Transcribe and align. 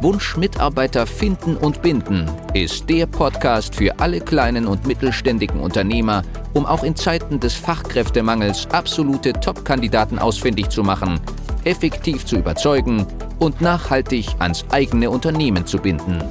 Wunsch 0.00 0.36
Mitarbeiter 0.36 1.06
finden 1.06 1.56
und 1.56 1.82
binden 1.82 2.30
ist 2.54 2.88
der 2.88 3.06
Podcast 3.06 3.74
für 3.74 3.98
alle 4.00 4.20
kleinen 4.20 4.66
und 4.66 4.86
mittelständigen 4.86 5.60
Unternehmer, 5.60 6.22
um 6.54 6.66
auch 6.66 6.82
in 6.82 6.96
Zeiten 6.96 7.38
des 7.38 7.54
Fachkräftemangels 7.54 8.66
absolute 8.72 9.32
Top-Kandidaten 9.32 10.18
ausfindig 10.18 10.70
zu 10.70 10.82
machen, 10.82 11.20
effektiv 11.64 12.24
zu 12.24 12.36
überzeugen 12.36 13.06
und 13.38 13.60
nachhaltig 13.60 14.28
ans 14.38 14.64
eigene 14.70 15.10
Unternehmen 15.10 15.66
zu 15.66 15.78
binden. 15.78 16.22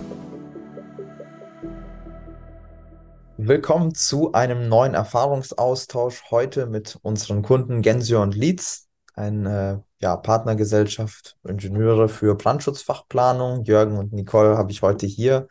Willkommen 3.38 3.95
zu 3.95 4.34
einem 4.34 4.70
neuen 4.70 4.94
Erfahrungsaustausch 4.94 6.23
heute 6.30 6.67
mit 6.67 7.00
unseren 7.02 7.41
Kunden 7.41 7.81
Gensio 7.81 8.22
und 8.22 8.36
Leeds 8.36 8.91
eine 9.14 9.84
ja, 10.00 10.16
Partnergesellschaft, 10.16 11.38
Ingenieure 11.44 12.10
für 12.10 12.36
Brandschutzfachplanung. 12.36 13.64
Jürgen 13.64 13.98
und 13.98 14.14
Nicole 14.14 14.58
habe 14.58 14.72
ich 14.72 14.82
heute 14.82 15.06
hier 15.06 15.48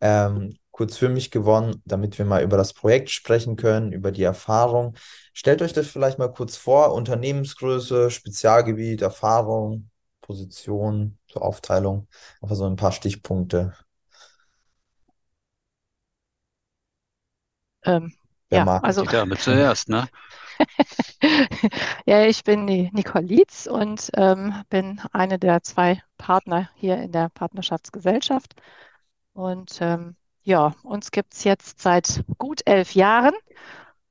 ähm, 0.00 0.56
kurz 0.70 0.96
für 0.96 1.08
mich 1.10 1.30
gewonnen, 1.30 1.82
damit 1.84 2.18
wir 2.18 2.24
mal 2.24 2.42
über 2.42 2.56
das 2.56 2.72
Projekt 2.72 3.10
sprechen 3.10 3.56
können, 3.56 3.92
über 3.92 4.12
die 4.12 4.22
Erfahrung. 4.22 4.94
Stellt 5.34 5.60
euch 5.60 5.72
das 5.72 5.88
vielleicht 5.88 6.18
mal 6.18 6.32
kurz 6.32 6.56
vor, 6.56 6.94
Unternehmensgröße, 6.94 8.10
Spezialgebiet, 8.10 9.02
Erfahrung, 9.02 9.90
Position, 10.22 11.18
so 11.26 11.40
Aufteilung, 11.40 12.08
einfach 12.40 12.56
so 12.56 12.64
ein 12.64 12.76
paar 12.76 12.92
Stichpunkte. 12.92 13.74
Ähm, 17.84 18.14
ja, 18.50 18.64
also. 18.78 19.02
Die 19.02 19.08
Dame 19.08 19.36
zuerst, 19.36 19.88
ne? 19.88 20.08
Ja, 22.06 22.24
ich 22.24 22.44
bin 22.44 22.66
die 22.66 22.90
Nicole 22.92 23.24
Lietz 23.26 23.66
und 23.66 24.10
ähm, 24.16 24.54
bin 24.68 25.00
eine 25.12 25.38
der 25.38 25.62
zwei 25.62 26.02
Partner 26.18 26.70
hier 26.76 26.96
in 26.98 27.12
der 27.12 27.28
Partnerschaftsgesellschaft. 27.30 28.54
Und 29.32 29.78
ähm, 29.80 30.16
ja, 30.42 30.74
uns 30.82 31.10
gibt 31.10 31.34
es 31.34 31.44
jetzt 31.44 31.80
seit 31.80 32.24
gut 32.38 32.62
elf 32.66 32.94
Jahren. 32.94 33.34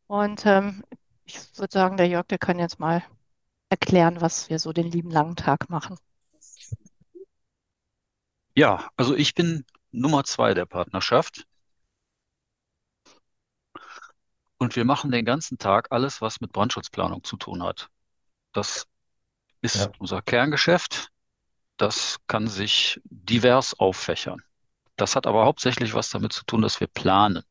Und 0.08 0.46
ähm, 0.46 0.84
ich 1.26 1.40
würde 1.58 1.72
sagen, 1.74 1.98
der 1.98 2.08
Jörg, 2.08 2.28
der 2.28 2.38
kann 2.38 2.60
jetzt 2.60 2.80
mal 2.80 3.04
erklären, 3.70 4.22
was 4.22 4.50
wir 4.50 4.60
so 4.60 4.74
den 4.74 4.90
lieben 4.92 5.12
langen 5.12 5.36
Tag 5.36 5.70
machen. 5.70 5.98
Ja, 8.56 8.90
also 8.98 9.16
ich 9.16 9.36
bin 9.36 9.66
Nummer 9.92 10.24
zwei 10.24 10.54
der 10.54 10.66
Partnerschaft. 10.66 11.46
Und 14.60 14.76
wir 14.76 14.86
machen 14.86 15.10
den 15.12 15.26
ganzen 15.26 15.58
Tag 15.58 15.88
alles, 15.90 16.22
was 16.22 16.42
mit 16.42 16.52
Brandschutzplanung 16.52 17.24
zu 17.24 17.38
tun 17.38 17.64
hat. 17.64 17.90
Das 18.54 18.86
ist 19.62 19.76
Ja. 19.76 19.92
unser 20.00 20.22
Kerngeschäft. 20.22 21.10
Das 21.78 22.18
kann 22.28 22.48
sich 22.48 23.00
divers 23.06 23.80
auffächern. 23.80 24.44
Das 24.98 25.16
hat 25.16 25.28
aber 25.28 25.46
hauptsächlich 25.46 25.94
was 25.94 26.10
damit 26.10 26.34
zu 26.34 26.44
tun, 26.46 26.62
dass 26.62 26.82
wir 26.82 26.88
planen. 26.88 27.44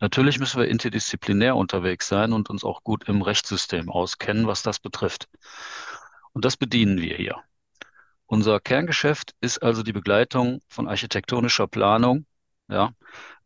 Natürlich 0.00 0.38
müssen 0.38 0.60
wir 0.60 0.68
interdisziplinär 0.68 1.56
unterwegs 1.56 2.08
sein 2.08 2.32
und 2.32 2.50
uns 2.50 2.62
auch 2.62 2.84
gut 2.84 3.08
im 3.08 3.22
Rechtssystem 3.22 3.90
auskennen, 3.90 4.46
was 4.46 4.62
das 4.62 4.80
betrifft. 4.80 5.28
Und 6.32 6.44
das 6.44 6.56
bedienen 6.58 7.00
wir 7.00 7.16
hier. 7.16 7.42
Unser 8.26 8.60
Kerngeschäft 8.60 9.34
ist 9.40 9.62
also 9.62 9.82
die 9.82 9.92
Begleitung 9.92 10.60
von 10.68 10.88
architektonischer 10.88 11.68
Planung, 11.68 12.26
ja, 12.68 12.92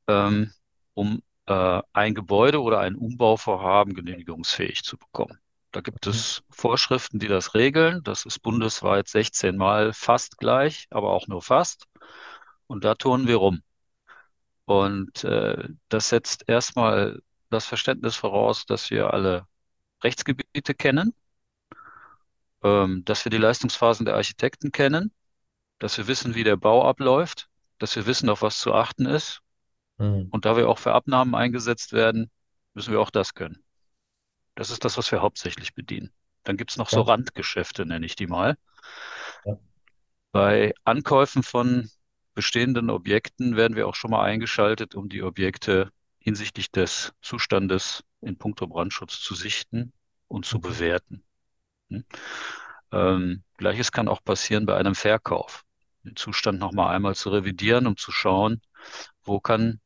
ähm, 0.08 0.52
um 0.94 1.22
äh, 1.48 1.82
ein 1.92 2.14
Gebäude 2.14 2.62
oder 2.62 2.80
ein 2.80 2.94
Umbauvorhaben 2.94 3.94
genehmigungsfähig 3.94 4.84
zu 4.84 4.98
bekommen. 4.98 5.38
Da 5.72 5.80
gibt 5.80 6.06
es 6.06 6.42
Vorschriften, 6.50 7.18
die 7.18 7.28
das 7.28 7.54
regeln. 7.54 8.02
Das 8.04 8.24
ist 8.26 8.40
bundesweit 8.40 9.08
16 9.08 9.56
Mal 9.56 9.92
fast 9.92 10.38
gleich, 10.38 10.86
aber 10.90 11.10
auch 11.10 11.26
nur 11.26 11.42
fast. 11.42 11.86
Und 12.66 12.84
da 12.84 12.94
turnen 12.94 13.26
wir 13.26 13.36
rum. 13.36 13.62
Und 14.66 15.24
äh, 15.24 15.68
das 15.88 16.10
setzt 16.10 16.48
erstmal 16.48 17.20
das 17.50 17.66
Verständnis 17.66 18.16
voraus, 18.16 18.66
dass 18.66 18.90
wir 18.90 19.12
alle 19.14 19.46
Rechtsgebiete 20.04 20.74
kennen, 20.74 21.14
ähm, 22.62 23.04
dass 23.04 23.24
wir 23.24 23.30
die 23.30 23.38
Leistungsphasen 23.38 24.04
der 24.06 24.16
Architekten 24.16 24.72
kennen, 24.72 25.12
dass 25.78 25.96
wir 25.98 26.08
wissen, 26.08 26.34
wie 26.34 26.44
der 26.44 26.56
Bau 26.56 26.86
abläuft, 26.86 27.48
dass 27.78 27.96
wir 27.96 28.06
wissen, 28.06 28.28
auf 28.28 28.42
was 28.42 28.58
zu 28.58 28.74
achten 28.74 29.06
ist. 29.06 29.40
Mhm. 29.98 30.28
Und 30.30 30.44
da 30.44 30.56
wir 30.56 30.68
auch 30.68 30.78
für 30.78 30.92
Abnahmen 30.92 31.34
eingesetzt 31.34 31.92
werden, 31.92 32.30
müssen 32.74 32.92
wir 32.92 33.00
auch 33.00 33.10
das 33.10 33.34
können. 33.34 33.62
Das 34.54 34.70
ist 34.70 34.84
das, 34.84 34.96
was 34.96 35.10
wir 35.12 35.22
hauptsächlich 35.22 35.74
bedienen. 35.74 36.12
Dann 36.44 36.56
gibt's 36.56 36.76
noch 36.76 36.88
so 36.88 37.00
Ja. 37.00 37.06
Randgeschäfte, 37.06 37.86
nenne 37.86 38.06
ich 38.06 38.16
die 38.16 38.26
mal. 38.26 38.56
Ja. 39.44 39.58
Bei 40.32 40.74
Ankäufen 40.84 41.42
von 41.42 41.90
bestehenden 42.34 42.90
Objekten 42.90 43.56
werden 43.56 43.76
wir 43.76 43.88
auch 43.88 43.94
schon 43.94 44.10
mal 44.10 44.22
eingeschaltet, 44.24 44.94
um 44.94 45.08
die 45.08 45.22
Objekte 45.22 45.90
hinsichtlich 46.18 46.70
des 46.70 47.12
Zustandes 47.20 48.04
in 48.20 48.38
puncto 48.38 48.66
Brandschutz 48.66 49.20
zu 49.20 49.34
sichten 49.34 49.92
und 50.28 50.46
zu 50.46 50.60
bewerten. 50.60 51.24
Hm? 51.90 52.04
Ähm, 52.92 53.42
Gleiches 53.56 53.92
kann 53.92 54.08
auch 54.08 54.22
passieren 54.22 54.66
bei 54.66 54.76
einem 54.76 54.94
Verkauf. 54.94 55.64
Den 56.04 56.16
Zustand 56.16 56.58
nochmal 56.58 56.94
einmal 56.94 57.14
zu 57.14 57.30
revidieren, 57.30 57.86
um 57.86 57.96
zu 57.96 58.12
schauen, 58.12 58.62
wo 59.22 59.40
kann 59.40 59.80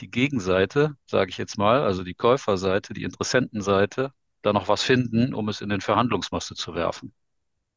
die 0.00 0.10
Gegenseite, 0.10 0.96
sage 1.06 1.30
ich 1.30 1.38
jetzt 1.38 1.58
mal, 1.58 1.82
also 1.82 2.04
die 2.04 2.14
Käuferseite, 2.14 2.92
die 2.94 3.04
Interessentenseite, 3.04 4.12
da 4.42 4.52
noch 4.52 4.68
was 4.68 4.82
finden, 4.82 5.34
um 5.34 5.48
es 5.48 5.60
in 5.60 5.68
den 5.70 5.80
Verhandlungsmasse 5.80 6.54
zu 6.54 6.74
werfen. 6.74 7.14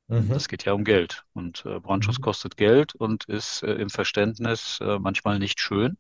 Mhm. 0.08 0.30
Das 0.34 0.48
geht 0.48 0.66
ja 0.66 0.74
um 0.74 0.84
Geld. 0.86 1.26
Und 1.34 1.66
äh, 1.66 1.80
Brandschutz 1.80 2.18
Mhm. 2.18 2.22
kostet 2.22 2.58
Geld 2.58 2.96
und 2.96 3.26
ist 3.26 3.64
äh, 3.64 3.74
im 3.76 3.90
Verständnis 3.90 4.80
äh, 4.82 5.00
manchmal 5.00 5.40
nicht 5.40 5.60
schön. 5.60 5.98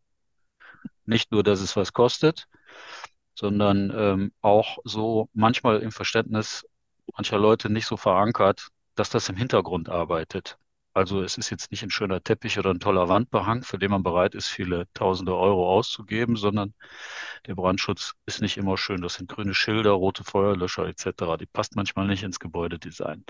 Nicht 1.05 1.31
nur, 1.31 1.43
dass 1.43 1.61
es 1.61 1.75
was 1.75 1.93
kostet, 1.93 2.47
sondern 3.35 3.91
ähm, 3.95 4.33
auch 4.41 4.79
so 4.85 5.29
manchmal 5.33 5.81
im 5.81 5.91
Verständnis 5.91 6.65
mancher 7.17 7.39
Leute 7.39 7.69
nicht 7.71 7.87
so 7.87 7.97
verankert, 7.97 8.69
dass 8.95 9.09
das 9.09 9.29
im 9.29 9.35
Hintergrund 9.37 9.89
arbeitet. 9.89 10.57
Also 10.95 11.21
es 11.21 11.37
ist 11.37 11.49
jetzt 11.49 11.71
nicht 11.71 11.83
ein 11.83 11.89
schöner 11.89 12.23
Teppich 12.23 12.57
oder 12.57 12.69
ein 12.69 12.79
toller 12.79 13.09
Wandbehang, 13.09 13.63
für 13.63 13.77
den 13.77 13.91
man 13.91 14.01
bereit 14.01 14.33
ist, 14.33 14.47
viele 14.47 14.87
tausende 14.93 15.35
Euro 15.35 15.69
auszugeben, 15.69 16.37
sondern 16.37 16.73
der 17.47 17.55
Brandschutz 17.55 18.13
ist 18.25 18.41
nicht 18.41 18.55
immer 18.55 18.77
schön. 18.77 19.01
Das 19.01 19.15
sind 19.15 19.27
grüne 19.27 19.53
Schilder, 19.53 19.91
rote 19.91 20.23
Feuerlöscher 20.23 20.87
etc. 20.87 21.35
Die 21.37 21.47
passt 21.47 21.75
manchmal 21.75 22.07
nicht 22.07 22.23
ins 22.23 22.39
Gebäudedesign. 22.39 23.25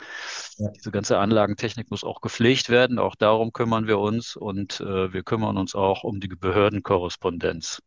Ja. 0.57 0.69
Diese 0.75 0.91
ganze 0.91 1.17
Anlagentechnik 1.17 1.89
muss 1.89 2.03
auch 2.03 2.21
gepflegt 2.21 2.69
werden. 2.69 2.99
Auch 2.99 3.15
darum 3.15 3.51
kümmern 3.51 3.87
wir 3.87 3.97
uns 3.97 4.35
und 4.35 4.79
äh, 4.81 5.11
wir 5.11 5.23
kümmern 5.23 5.57
uns 5.57 5.73
auch 5.73 6.03
um 6.03 6.19
die 6.19 6.27
Behördenkorrespondenz. 6.27 7.81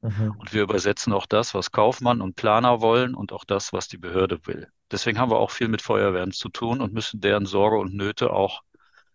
Mhm. 0.00 0.36
Und 0.38 0.52
wir 0.52 0.62
übersetzen 0.62 1.12
auch 1.12 1.26
das, 1.26 1.54
was 1.54 1.72
Kaufmann 1.72 2.20
und 2.20 2.36
Planer 2.36 2.80
wollen 2.80 3.16
und 3.16 3.32
auch 3.32 3.44
das, 3.44 3.72
was 3.72 3.88
die 3.88 3.98
Behörde 3.98 4.46
will. 4.46 4.68
Deswegen 4.92 5.18
haben 5.18 5.32
wir 5.32 5.38
auch 5.38 5.50
viel 5.50 5.66
mit 5.66 5.82
Feuerwehren 5.82 6.30
zu 6.30 6.50
tun 6.50 6.80
und 6.80 6.92
müssen 6.92 7.20
deren 7.20 7.46
Sorge 7.46 7.78
und 7.78 7.94
Nöte 7.94 8.32
auch 8.32 8.62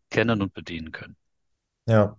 kennen 0.09 0.41
und 0.41 0.53
bedienen 0.53 0.91
können. 0.91 1.15
Ja. 1.85 2.17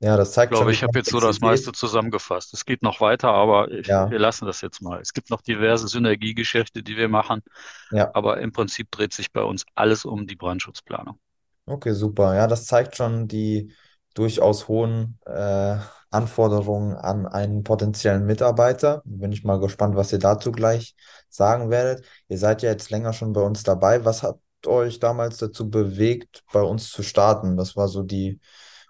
Ja, 0.00 0.16
das 0.16 0.32
Ich 0.34 0.34
zeigt 0.34 0.56
schon 0.58 0.68
glaube, 0.68 0.70
die 0.70 0.78
ich 0.78 0.82
habe 0.82 0.98
jetzt 0.98 1.10
so 1.10 1.20
das 1.20 1.40
meiste 1.40 1.72
zusammengefasst. 1.72 2.54
Es 2.54 2.64
geht 2.64 2.82
noch 2.82 3.00
weiter, 3.00 3.30
aber 3.32 3.70
ich, 3.70 3.88
Ja. 3.88 4.06
wir 4.08 4.18
lassen 4.18 4.46
das 4.46 4.60
jetzt 4.60 4.80
mal. 4.82 5.00
Es 5.00 5.12
gibt 5.12 5.30
noch 5.30 5.40
diverse 5.42 5.88
Synergiegeschäfte, 5.88 6.82
die 6.82 6.96
wir 6.96 7.08
machen, 7.08 7.42
Ja. 7.90 8.12
aber 8.12 8.40
im 8.40 8.52
Prinzip 8.52 8.90
dreht 8.90 9.12
sich 9.14 9.32
bei 9.32 9.42
uns 9.42 9.66
alles 9.74 10.04
um 10.06 10.26
die 10.26 10.36
Brandschutzplanung. 10.36 11.18
Okay, 11.66 11.92
super. 11.94 12.34
Ja, 12.36 12.46
das 12.46 12.66
zeigt 12.66 12.96
schon 12.96 13.26
die 13.26 13.72
durchaus 14.14 14.68
hohen 14.68 15.18
äh, 15.26 15.76
Anforderungen 16.10 16.94
an 16.96 17.26
einen 17.26 17.64
potenziellen 17.64 18.24
Mitarbeiter. 18.24 19.02
Bin 19.04 19.32
ich 19.32 19.42
mal 19.44 19.58
gespannt, 19.58 19.96
was 19.96 20.12
ihr 20.12 20.20
dazu 20.20 20.52
gleich 20.52 20.94
sagen 21.28 21.68
werdet. 21.70 22.06
Ihr 22.28 22.38
seid 22.38 22.62
ja 22.62 22.70
jetzt 22.70 22.90
länger 22.90 23.12
schon 23.12 23.32
bei 23.32 23.40
uns 23.42 23.64
dabei. 23.64 24.04
Was 24.04 24.22
hat 24.22 24.38
euch 24.66 24.98
damals 25.00 25.38
dazu 25.38 25.70
bewegt, 25.70 26.44
bei 26.52 26.62
uns 26.62 26.90
zu 26.90 27.02
starten? 27.02 27.56
Was 27.56 27.76
war 27.76 27.88
so 27.88 28.02
die 28.02 28.40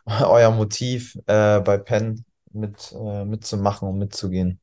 euer 0.25 0.50
Motiv, 0.52 1.17
äh, 1.26 1.61
bei 1.61 1.78
Penn 1.78 2.25
mit, 2.52 2.93
äh, 2.93 3.25
mitzumachen 3.25 3.88
und 3.88 3.99
mitzugehen? 3.99 4.61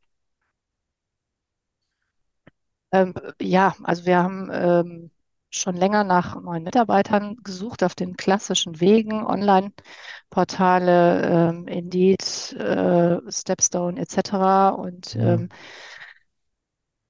Ähm, 2.91 3.13
ja, 3.41 3.75
also 3.83 4.05
wir 4.05 4.17
haben 4.17 4.49
ähm, 4.51 5.11
schon 5.49 5.75
länger 5.75 6.03
nach 6.03 6.39
neuen 6.41 6.63
Mitarbeitern 6.63 7.37
gesucht 7.43 7.83
auf 7.83 7.95
den 7.95 8.15
klassischen 8.17 8.79
Wegen, 8.79 9.25
Online-Portale, 9.25 11.49
ähm, 11.49 11.67
Indeed, 11.67 12.53
äh, 12.53 13.19
Stepstone 13.31 13.99
etc. 13.99 14.69
Und 14.69 15.15
Mhm. 15.15 15.49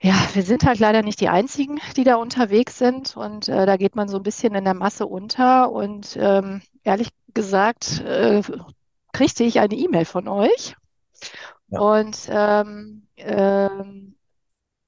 Ja, 0.03 0.15
wir 0.33 0.43
sind 0.43 0.65
halt 0.65 0.79
leider 0.79 1.01
nicht 1.01 1.21
die 1.21 1.29
Einzigen, 1.29 1.79
die 1.95 2.03
da 2.03 2.15
unterwegs 2.15 2.77
sind. 2.77 3.15
Und 3.15 3.47
äh, 3.47 3.65
da 3.65 3.77
geht 3.77 3.95
man 3.95 4.09
so 4.09 4.17
ein 4.17 4.23
bisschen 4.23 4.53
in 4.53 4.65
der 4.65 4.73
Masse 4.73 5.07
unter. 5.07 5.71
Und 5.71 6.17
ähm, 6.19 6.61
ehrlich 6.83 7.07
gesagt, 7.33 8.01
äh, 8.01 8.41
kriegte 9.13 9.45
ich 9.45 9.61
eine 9.61 9.75
E-Mail 9.75 10.03
von 10.03 10.27
euch. 10.27 10.75
Ja. 11.67 11.79
Und 11.79 12.27
ähm, 12.29 13.07
ähm, 13.15 14.15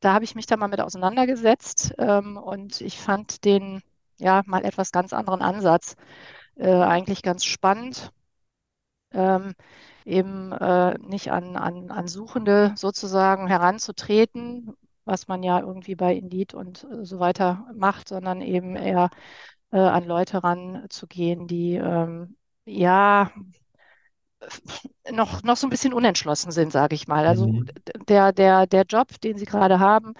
da 0.02 0.14
habe 0.14 0.26
ich 0.26 0.36
mich 0.36 0.48
dann 0.48 0.60
mal 0.60 0.68
mit 0.68 0.82
auseinandergesetzt 0.82 1.94
ähm, 1.98 2.36
und 2.36 2.82
ich 2.82 3.00
fand 3.00 3.46
den 3.46 3.82
ja 4.18 4.44
mal 4.46 4.66
etwas 4.66 4.92
ganz 4.92 5.14
anderen 5.14 5.42
Ansatz 5.42 5.96
äh, 6.56 6.70
eigentlich 6.70 7.24
ganz 7.24 7.46
spannend. 7.46 8.12
Ähm, 9.14 9.54
eben 10.04 10.52
äh, 10.52 10.98
nicht 11.00 11.32
an, 11.32 11.56
an, 11.56 11.90
an 11.90 12.08
Suchende 12.10 12.74
sozusagen 12.76 13.48
heranzutreten, 13.48 14.76
was 15.06 15.28
man 15.28 15.44
ja 15.44 15.60
irgendwie 15.60 15.96
bei 15.96 16.16
Indeed 16.16 16.54
und 16.54 16.84
äh, 16.86 17.06
so 17.06 17.20
weiter 17.20 17.68
macht, 17.76 18.10
sondern 18.10 18.42
eben 18.42 18.76
eher 18.76 19.10
äh, 19.72 19.80
an 19.80 20.06
Leute 20.06 20.44
ranzugehen, 20.44 21.48
die 21.48 21.76
ähm, 21.76 22.38
ja 22.66 23.32
noch, 25.12 25.44
noch 25.44 25.58
so 25.58 25.68
ein 25.68 25.70
bisschen 25.70 25.94
unentschlossen 25.94 26.52
sind, 26.52 26.72
sage 26.72 26.96
ich 26.96 27.08
mal. 27.08 27.26
Also 27.28 27.48
Mhm. 27.48 27.66
der, 28.08 28.32
der, 28.34 28.68
der 28.68 28.84
Job, 28.84 29.20
den 29.22 29.38
sie 29.38 29.46
gerade 29.46 29.80
haben, 29.80 30.14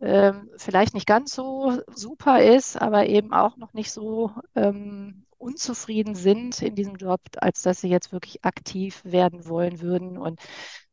ähm, 0.00 0.50
vielleicht 0.56 0.94
nicht 0.94 1.06
ganz 1.06 1.34
so 1.34 1.80
super 1.94 2.42
ist, 2.42 2.80
aber 2.80 3.06
eben 3.06 3.32
auch 3.32 3.56
noch 3.56 3.72
nicht 3.74 3.92
so 3.92 4.32
ähm, 4.54 5.26
unzufrieden 5.38 6.14
sind 6.14 6.62
in 6.62 6.74
diesem 6.76 6.96
Job, 6.96 7.20
als 7.38 7.62
dass 7.62 7.80
sie 7.80 7.88
jetzt 7.88 8.12
wirklich 8.12 8.44
aktiv 8.44 9.02
werden 9.04 9.46
wollen 9.48 9.80
würden. 9.80 10.18
Und 10.18 10.40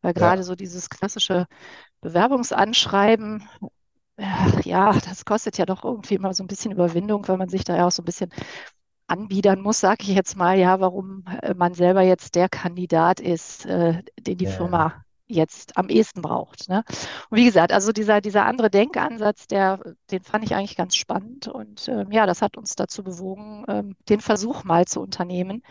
weil 0.01 0.13
gerade 0.13 0.43
Ja, 0.43 0.43
so 0.43 0.55
dieses 0.55 0.89
klassische 0.89 1.47
Bewerbungsanschreiben, 2.01 3.47
ja, 4.63 4.93
das 4.93 5.25
kostet 5.25 5.57
ja 5.57 5.65
doch 5.65 5.83
irgendwie 5.83 6.15
immer 6.15 6.33
so 6.33 6.43
ein 6.43 6.47
bisschen 6.47 6.71
Überwindung, 6.71 7.27
weil 7.27 7.37
man 7.37 7.49
sich 7.49 7.63
da 7.63 7.75
ja 7.77 7.87
auch 7.87 7.91
so 7.91 8.01
ein 8.01 8.05
bisschen 8.05 8.31
anbiedern 9.07 9.61
muss, 9.61 9.79
sage 9.79 10.03
ich 10.03 10.09
jetzt 10.09 10.35
mal, 10.37 10.57
ja, 10.57 10.79
warum 10.79 11.25
äh, 11.41 11.53
man 11.53 11.73
selber 11.73 12.01
jetzt 12.01 12.35
der 12.35 12.47
Kandidat 12.47 13.19
ist, 13.19 13.65
äh, 13.65 14.03
den 14.19 14.37
die 14.37 14.45
ja. 14.45 14.51
Firma 14.51 15.03
jetzt 15.29 15.77
am 15.77 15.89
ehesten 15.89 16.21
braucht. 16.21 16.69
Ne? 16.69 16.83
Und 17.29 17.37
wie 17.37 17.45
gesagt, 17.45 17.71
also 17.71 17.91
dieser, 17.91 18.19
dieser 18.19 18.45
andere 18.45 18.69
Denkansatz, 18.69 19.47
der, 19.47 19.79
den 20.11 20.23
fand 20.23 20.43
ich 20.43 20.55
eigentlich 20.55 20.75
ganz 20.75 20.95
spannend. 20.95 21.47
Und 21.47 21.87
ähm, 21.87 22.11
ja, 22.11 22.25
das 22.25 22.41
hat 22.41 22.57
uns 22.57 22.75
dazu 22.75 23.03
bewogen, 23.03 23.63
ähm, 23.67 23.95
den 24.09 24.21
Versuch 24.21 24.63
mal 24.63 24.85
zu 24.85 24.99
unternehmen. 25.01 25.61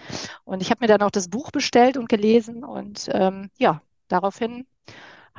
Und 0.44 0.62
ich 0.62 0.70
habe 0.70 0.78
mir 0.80 0.86
dann 0.86 1.02
auch 1.02 1.10
das 1.10 1.28
Buch 1.28 1.50
bestellt 1.50 1.96
und 1.96 2.08
gelesen. 2.08 2.64
Und 2.64 3.08
ähm, 3.12 3.50
ja, 3.58 3.82
daraufhin 4.06 4.64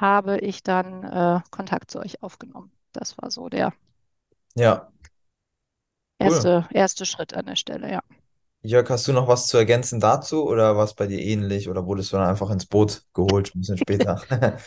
habe 0.01 0.39
ich 0.39 0.63
dann 0.63 1.03
äh, 1.03 1.41
Kontakt 1.51 1.91
zu 1.91 1.99
euch 1.99 2.21
aufgenommen. 2.23 2.71
Das 2.93 3.17
war 3.17 3.31
so 3.31 3.49
der 3.49 3.73
Ja, 4.55 4.91
cool. 6.19 6.45
erste, 6.45 6.65
erste 6.71 7.05
Schritt 7.05 7.33
an 7.33 7.45
der 7.47 7.57
Stelle, 7.57 7.91
ja. 7.91 8.01
Jörg, 8.61 8.89
hast 8.89 9.07
du 9.07 9.13
noch 9.13 9.27
was 9.27 9.47
zu 9.47 9.57
ergänzen 9.57 9.99
dazu 10.01 10.43
oder 10.45 10.75
war 10.75 10.83
es 10.85 10.93
bei 10.93 11.07
dir 11.07 11.19
ähnlich 11.19 11.69
oder 11.69 11.85
wurdest 11.85 12.11
du 12.11 12.17
dann 12.17 12.27
einfach 12.27 12.49
ins 12.49 12.65
Boot 12.65 13.03
geholt, 13.13 13.53
ein 13.55 13.59
bisschen 13.61 13.77
später? 13.77 14.21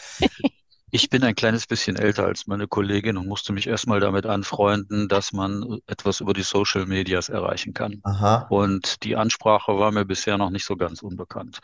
Ich 0.91 1.11
bin 1.11 1.25
ein 1.25 1.35
kleines 1.35 1.67
bisschen 1.67 1.97
älter 1.97 2.25
als 2.27 2.47
meine 2.47 2.69
Kollegin 2.69 3.17
und 3.17 3.27
musste 3.27 3.53
mich 3.53 3.67
erstmal 3.67 3.99
damit 4.01 4.27
anfreunden, 4.27 5.09
dass 5.09 5.33
man 5.33 5.81
etwas 5.87 6.21
über 6.21 6.35
die 6.35 6.43
Social 6.43 6.87
Medias 6.87 7.29
erreichen 7.31 7.73
kann. 7.75 8.05
Aha. 8.11 8.33
Und 8.47 9.03
die 9.03 9.17
Ansprache 9.17 9.77
war 9.79 9.91
mir 9.91 10.05
bisher 10.05 10.39
noch 10.39 10.51
nicht 10.51 10.65
so 10.67 10.77
ganz 10.77 11.03
unbekannt. 11.03 11.61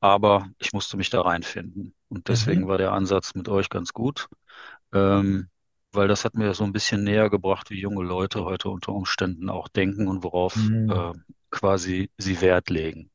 Aber 0.00 0.48
ich 0.58 0.72
musste 0.72 0.96
mich 0.96 1.10
da 1.10 1.20
reinfinden. 1.22 1.94
Und 2.08 2.28
deswegen 2.28 2.66
Mhm. 2.66 2.68
war 2.68 2.78
der 2.78 2.92
Ansatz 2.92 3.34
mit 3.34 3.48
euch 3.48 3.68
ganz 3.70 3.92
gut, 3.92 4.28
ähm, 4.92 5.48
weil 5.92 6.08
das 6.08 6.24
hat 6.24 6.34
mir 6.34 6.54
so 6.54 6.64
ein 6.64 6.72
bisschen 6.72 7.04
näher 7.04 7.30
gebracht, 7.30 7.70
wie 7.70 7.80
junge 7.80 8.04
Leute 8.04 8.44
heute 8.44 8.70
unter 8.70 8.92
Umständen 8.92 9.50
auch 9.50 9.68
denken 9.68 10.08
und 10.08 10.24
worauf 10.24 10.72
Mhm. 10.72 10.88
äh, 10.88 11.12
quasi 11.50 12.10
sie 12.18 12.40
Wert 12.40 12.70
legen. 12.70 13.10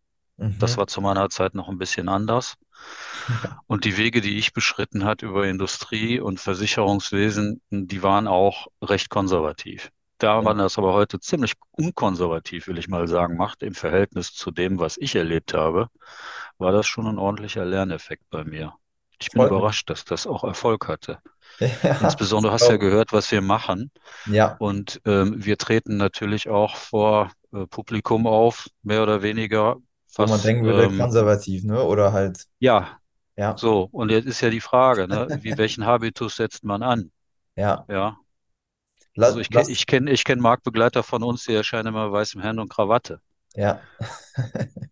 Das 0.59 0.77
Mhm. 0.77 0.77
war 0.77 0.87
zu 0.87 1.01
meiner 1.01 1.29
Zeit 1.29 1.55
noch 1.55 1.69
ein 1.69 1.77
bisschen 1.79 2.09
anders. 2.09 2.57
Und 3.67 3.83
die 3.85 3.97
Wege, 3.97 4.21
die 4.21 4.37
ich 4.37 4.53
beschritten 4.53 5.03
hat 5.05 5.21
über 5.21 5.47
Industrie 5.47 6.19
und 6.19 6.39
Versicherungswesen, 6.39 7.61
die 7.71 8.01
waren 8.03 8.27
auch 8.27 8.67
recht 8.81 9.09
konservativ. 9.09 9.91
Da 10.17 10.41
man 10.41 10.57
das 10.57 10.77
aber 10.77 10.93
heute 10.93 11.19
ziemlich 11.19 11.53
unkonservativ, 11.71 12.67
will 12.67 12.77
ich 12.77 12.87
mal 12.87 13.07
sagen, 13.07 13.35
macht 13.35 13.63
im 13.63 13.73
Verhältnis 13.75 14.33
zu 14.33 14.51
dem, 14.51 14.79
was 14.79 14.97
ich 14.97 15.15
erlebt 15.15 15.53
habe, 15.53 15.89
war 16.57 16.71
das 16.71 16.87
schon 16.87 17.07
ein 17.07 17.17
ordentlicher 17.19 17.65
Lerneffekt 17.65 18.29
bei 18.29 18.43
mir. 18.45 18.73
Ich 19.23 19.31
bin 19.31 19.41
mich. 19.41 19.43
überrascht, 19.43 19.89
dass 19.89 20.05
das 20.05 20.27
auch 20.27 20.43
Erfolg 20.43 20.87
hatte. 20.87 21.19
Ja, 21.83 21.93
Insbesondere 21.99 22.53
hast 22.53 22.69
du 22.69 22.73
ja 22.73 22.77
gehört, 22.77 23.13
was 23.13 23.31
wir 23.31 23.41
machen. 23.41 23.91
ich. 24.25 24.33
Ja, 24.33 24.59
Und 24.59 25.01
ähm, 25.05 25.43
wir 25.45 25.57
treten 25.57 25.97
natürlich 25.97 26.49
auch 26.49 26.75
vor 26.77 27.31
äh, 27.53 27.67
Publikum 27.67 28.27
auf, 28.27 28.67
mehr 28.83 29.03
oder 29.03 29.23
weniger, 29.23 29.77
wo 30.17 30.27
man 30.27 30.41
was 30.41 30.41
denken 30.41 30.65
würde, 30.65 30.89
ähm, 30.89 30.91
konservativ, 30.91 31.63
ne? 31.63 31.83
Oder 31.83 32.13
halt, 32.13 32.47
ja, 32.59 32.99
ja, 33.37 33.55
so. 33.55 33.89
Und 33.91 34.11
jetzt 34.11 34.27
ist 34.27 34.41
ja 34.41 34.49
die 34.51 34.61
Frage, 34.61 35.07
ne, 35.07 35.29
wie 35.41 35.57
welchen 35.57 35.85
Habitus 35.85 36.37
setzt 36.37 36.63
man 36.63 36.83
an? 36.83 37.11
ja. 37.55 37.87
Ja. 37.87 38.17
Also 39.21 39.39
La 39.39 39.39
ich 39.39 39.49
kenne 39.49 39.71
lass, 39.71 39.71
ich 39.71 39.87
kenn, 39.87 40.05
ich 40.05 40.23
kenn 40.23 40.39
Marktbegleiter 40.39 41.01
von 41.01 41.23
uns, 41.23 41.45
die 41.45 41.53
erscheinen 41.55 41.87
immer 41.87 42.11
weiß 42.11 42.35
im 42.35 42.41
Hemd 42.41 42.59
und 42.59 42.69
Krawatte. 42.69 43.21
ja. 43.55 43.87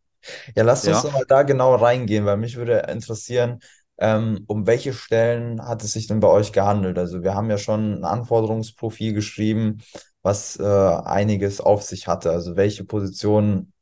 Ja, 0.55 0.63
lasst 0.63 0.87
uns 0.87 1.01
Ja. 1.01 1.03
doch 1.03 1.11
mal 1.13 1.25
da 1.27 1.43
genau 1.43 1.75
reingehen, 1.75 2.25
weil 2.25 2.37
mich 2.37 2.55
würde 2.57 2.79
interessieren, 2.89 3.59
ähm, 4.01 4.43
um 4.47 4.67
welche 4.67 4.93
Stellen 4.93 5.65
hat 5.65 5.83
es 5.83 5.93
sich 5.93 6.07
denn 6.07 6.19
bei 6.19 6.27
euch 6.27 6.51
gehandelt? 6.53 6.97
Also 6.97 7.23
wir 7.23 7.35
haben 7.35 7.49
ja 7.51 7.57
schon 7.59 7.99
ein 7.99 8.03
Anforderungsprofil 8.05 9.13
geschrieben, 9.13 9.83
was 10.23 10.59
äh, 10.59 10.63
einiges 10.63 11.61
auf 11.61 11.83
sich 11.83 12.07
hatte. 12.07 12.31
Also 12.31 12.55
welche 12.55 12.83
Positionen 12.83 13.73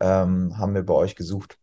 ähm, 0.00 0.58
haben 0.58 0.74
wir 0.74 0.84
bei 0.84 0.94
euch 0.94 1.16
gesucht? 1.16 1.58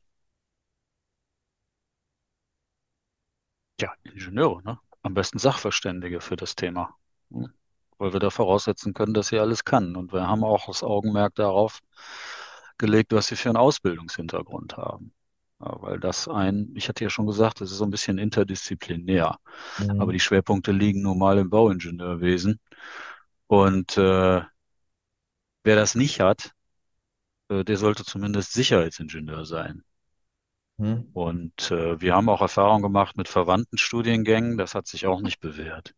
Ja, 3.79 3.93
Ingenieure, 4.03 4.61
ne? 4.63 4.79
Am 5.03 5.13
besten 5.13 5.39
Sachverständige 5.39 6.21
für 6.21 6.35
das 6.35 6.55
Thema. 6.55 6.95
Hm? 7.31 7.53
Weil 7.99 8.13
wir 8.13 8.19
da 8.19 8.29
voraussetzen 8.29 8.93
können, 8.93 9.13
dass 9.13 9.27
sie 9.29 9.39
alles 9.39 9.63
kann. 9.65 9.95
Und 9.95 10.13
wir 10.13 10.27
haben 10.27 10.43
auch 10.43 10.67
das 10.67 10.83
Augenmerk 10.83 11.35
darauf 11.35 11.79
gelegt, 12.77 13.13
was 13.13 13.27
sie 13.27 13.35
für 13.35 13.49
einen 13.49 13.57
Ausbildungshintergrund 13.57 14.77
haben. 14.77 15.13
Weil 15.59 15.99
das 15.99 16.27
ein, 16.27 16.71
ich 16.75 16.87
hatte 16.89 17.03
ja 17.03 17.09
schon 17.09 17.25
gesagt, 17.27 17.61
das 17.61 17.71
ist 17.71 17.77
so 17.77 17.83
ein 17.85 17.89
bisschen 17.91 18.17
interdisziplinär. 18.19 19.39
Aber 19.97 20.11
Mhm. 20.11 20.13
die 20.13 20.19
Schwerpunkte 20.19 20.71
liegen 20.71 21.01
nun 21.01 21.17
mal 21.19 21.37
im 21.39 21.49
Bauingenieurwesen. 21.49 22.59
Und 23.47 23.97
äh, 23.97 24.41
wer 25.63 25.75
das 25.75 25.93
nicht 25.93 26.19
hat, 26.19 26.53
äh, 27.49 27.63
der 27.65 27.77
sollte 27.77 28.05
zumindest 28.05 28.53
Sicherheitsingenieur 28.53 29.45
sein. 29.45 29.83
Mhm. 30.79 31.07
Und 31.11 31.69
äh, 31.71 31.99
wir 31.99 32.15
haben 32.15 32.29
auch 32.29 32.39
Erfahrung 32.39 32.81
gemacht 32.81 33.17
mit 33.17 33.27
verwandten 33.27 33.77
Studiengängen. 33.77 34.57
Das 34.57 34.73
hat 34.73 34.87
sich 34.87 35.05
auch 35.05 35.19
nicht 35.19 35.41
bewährt. 35.41 35.93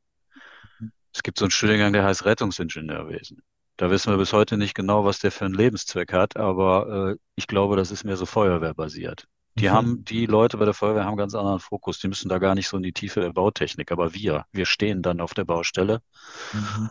Es 1.14 1.22
gibt 1.24 1.38
so 1.38 1.46
einen 1.46 1.52
Studiengang, 1.52 1.94
der 1.94 2.04
heißt 2.04 2.26
Rettungsingenieurwesen. 2.26 3.42
Da 3.78 3.90
wissen 3.92 4.12
wir 4.12 4.18
bis 4.18 4.34
heute 4.34 4.58
nicht 4.58 4.74
genau, 4.76 5.06
was 5.06 5.20
der 5.20 5.32
für 5.32 5.46
einen 5.46 5.54
Lebenszweck 5.54 6.12
hat, 6.14 6.36
aber 6.38 7.12
äh, 7.14 7.18
ich 7.36 7.48
glaube, 7.48 7.76
das 7.76 7.92
ist 7.92 8.04
mehr 8.04 8.18
so 8.18 8.26
feuerwehrbasiert. 8.26 9.28
Die 9.60 9.70
haben, 9.70 10.04
die 10.06 10.26
Leute 10.26 10.58
bei 10.58 10.66
der 10.66 10.74
Feuerwehr 10.74 11.04
haben 11.04 11.10
einen 11.10 11.18
ganz 11.18 11.36
anderen 11.36 11.60
Fokus. 11.60 12.00
Die 12.00 12.08
müssen 12.08 12.30
da 12.30 12.40
gar 12.40 12.56
nicht 12.56 12.68
so 12.68 12.78
in 12.78 12.84
die 12.84 12.94
Tiefe 12.94 13.22
der 13.22 13.34
Bautechnik. 13.34 13.92
Aber 13.92 14.14
wir, 14.14 14.46
wir 14.52 14.66
stehen 14.66 15.02
dann 15.04 15.22
auf 15.22 15.34
der 15.36 15.46
Baustelle, 15.46 16.02
Mhm. 16.54 16.90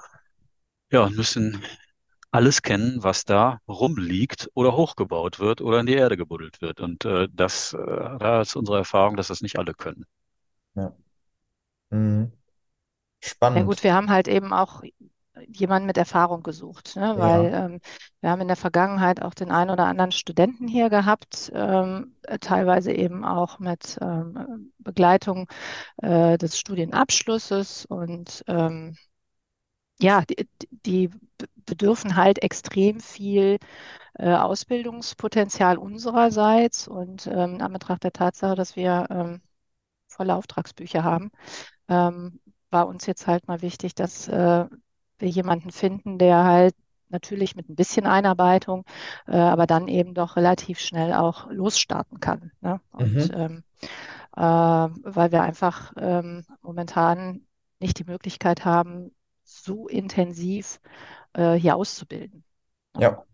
ja, 0.91 1.05
und 1.05 1.17
müssen 1.17 1.63
alles 2.33 2.63
kennen, 2.63 3.03
was 3.03 3.25
da 3.25 3.61
rumliegt 3.69 4.51
oder 4.55 4.77
hochgebaut 4.77 5.41
wird 5.41 5.61
oder 5.63 5.81
in 5.81 5.87
die 5.87 5.95
Erde 5.95 6.17
gebuddelt 6.17 6.61
wird. 6.63 6.81
Und 6.81 7.05
äh, 7.07 7.29
das, 7.33 7.73
äh, 7.75 7.79
da 7.79 8.43
ist 8.43 8.57
unsere 8.57 8.79
Erfahrung, 8.79 9.17
dass 9.17 9.29
das 9.29 9.43
nicht 9.43 9.59
alle 9.59 9.75
können. 9.75 10.07
Ja. 10.75 10.97
Mhm. 11.91 12.33
Ja 13.55 13.63
Spannend. 13.63 13.65
gut, 13.65 13.83
wir 13.85 13.95
haben 13.95 14.11
halt 14.11 14.29
eben 14.29 14.53
auch 14.53 14.83
jemanden 15.47 15.87
mit 15.87 15.97
Erfahrung 15.97 16.43
gesucht, 16.43 16.97
ne? 16.97 17.03
Ja. 17.03 17.19
Weil 17.19 17.55
ähm, 17.55 17.81
wir 18.21 18.31
haben 18.31 18.41
in 18.41 18.49
der 18.49 18.57
Vergangenheit 18.57 19.23
auch 19.23 19.35
den 19.35 19.51
einen 19.51 19.71
oder 19.71 19.87
anderen 19.87 20.13
Studenten 20.13 20.69
hier 20.69 20.91
gehabt, 20.91 21.51
ähm, 21.55 22.17
äh, 22.23 22.39
teilweise 22.39 22.93
eben 22.93 23.25
auch 23.25 23.59
mit 23.59 23.99
ähm, 24.01 24.73
Begleitung 24.79 25.49
äh, 25.99 26.39
des 26.39 26.59
Studienabschlusses 26.59 27.87
und 27.87 28.45
ähm, 28.49 28.97
ja, 30.01 30.23
die, 30.23 30.49
die 30.87 31.11
bedürfen 31.67 32.17
halt 32.17 32.43
extrem 32.43 33.01
viel 33.01 33.59
äh, 34.15 34.33
Ausbildungspotenzial 34.35 35.79
unsererseits 35.79 36.89
und 36.89 37.27
ähm, 37.27 37.55
in 37.57 37.63
Anbetracht 37.63 38.05
der 38.05 38.13
Tatsache, 38.13 38.55
dass 38.55 38.77
wir 38.77 39.07
ähm, 39.11 39.41
volle 40.09 40.35
Auftragsbücher 40.35 41.05
haben, 41.05 41.31
ähm, 41.89 42.41
war 42.71 42.89
uns 42.89 43.07
jetzt 43.07 43.27
halt 43.27 43.49
mal 43.49 43.63
wichtig, 43.63 43.95
dass 43.95 44.29
äh, 44.29 44.67
wir 45.19 45.29
jemanden 45.29 45.71
finden, 45.71 46.19
der 46.19 46.45
halt 46.45 46.75
natürlich 47.11 47.57
mit 47.57 47.69
ein 47.69 47.77
bisschen 47.77 48.07
Einarbeitung, 48.07 48.85
äh, 49.27 49.37
aber 49.37 49.67
dann 49.67 49.89
eben 49.89 50.15
doch 50.15 50.37
relativ 50.37 50.79
schnell 50.81 51.15
auch 51.15 51.51
losstarten 51.51 52.21
kann. 52.21 52.53
Ne? 52.61 52.81
Und 52.93 53.29
Mhm. 53.29 53.33
ähm, 53.33 53.65
äh, 54.37 54.41
weil 54.43 55.33
wir 55.33 55.43
einfach 55.43 55.93
ähm, 55.99 56.45
momentan 56.63 57.47
nicht 57.81 57.99
die 57.99 58.05
Möglichkeit 58.05 58.65
haben, 58.65 59.15
so 59.45 59.89
intensiv 59.89 60.81
äh, 61.35 61.55
hier 61.55 61.77
auszubilden. 61.77 62.45
Ne? 62.95 63.07
Ja, 63.07 63.25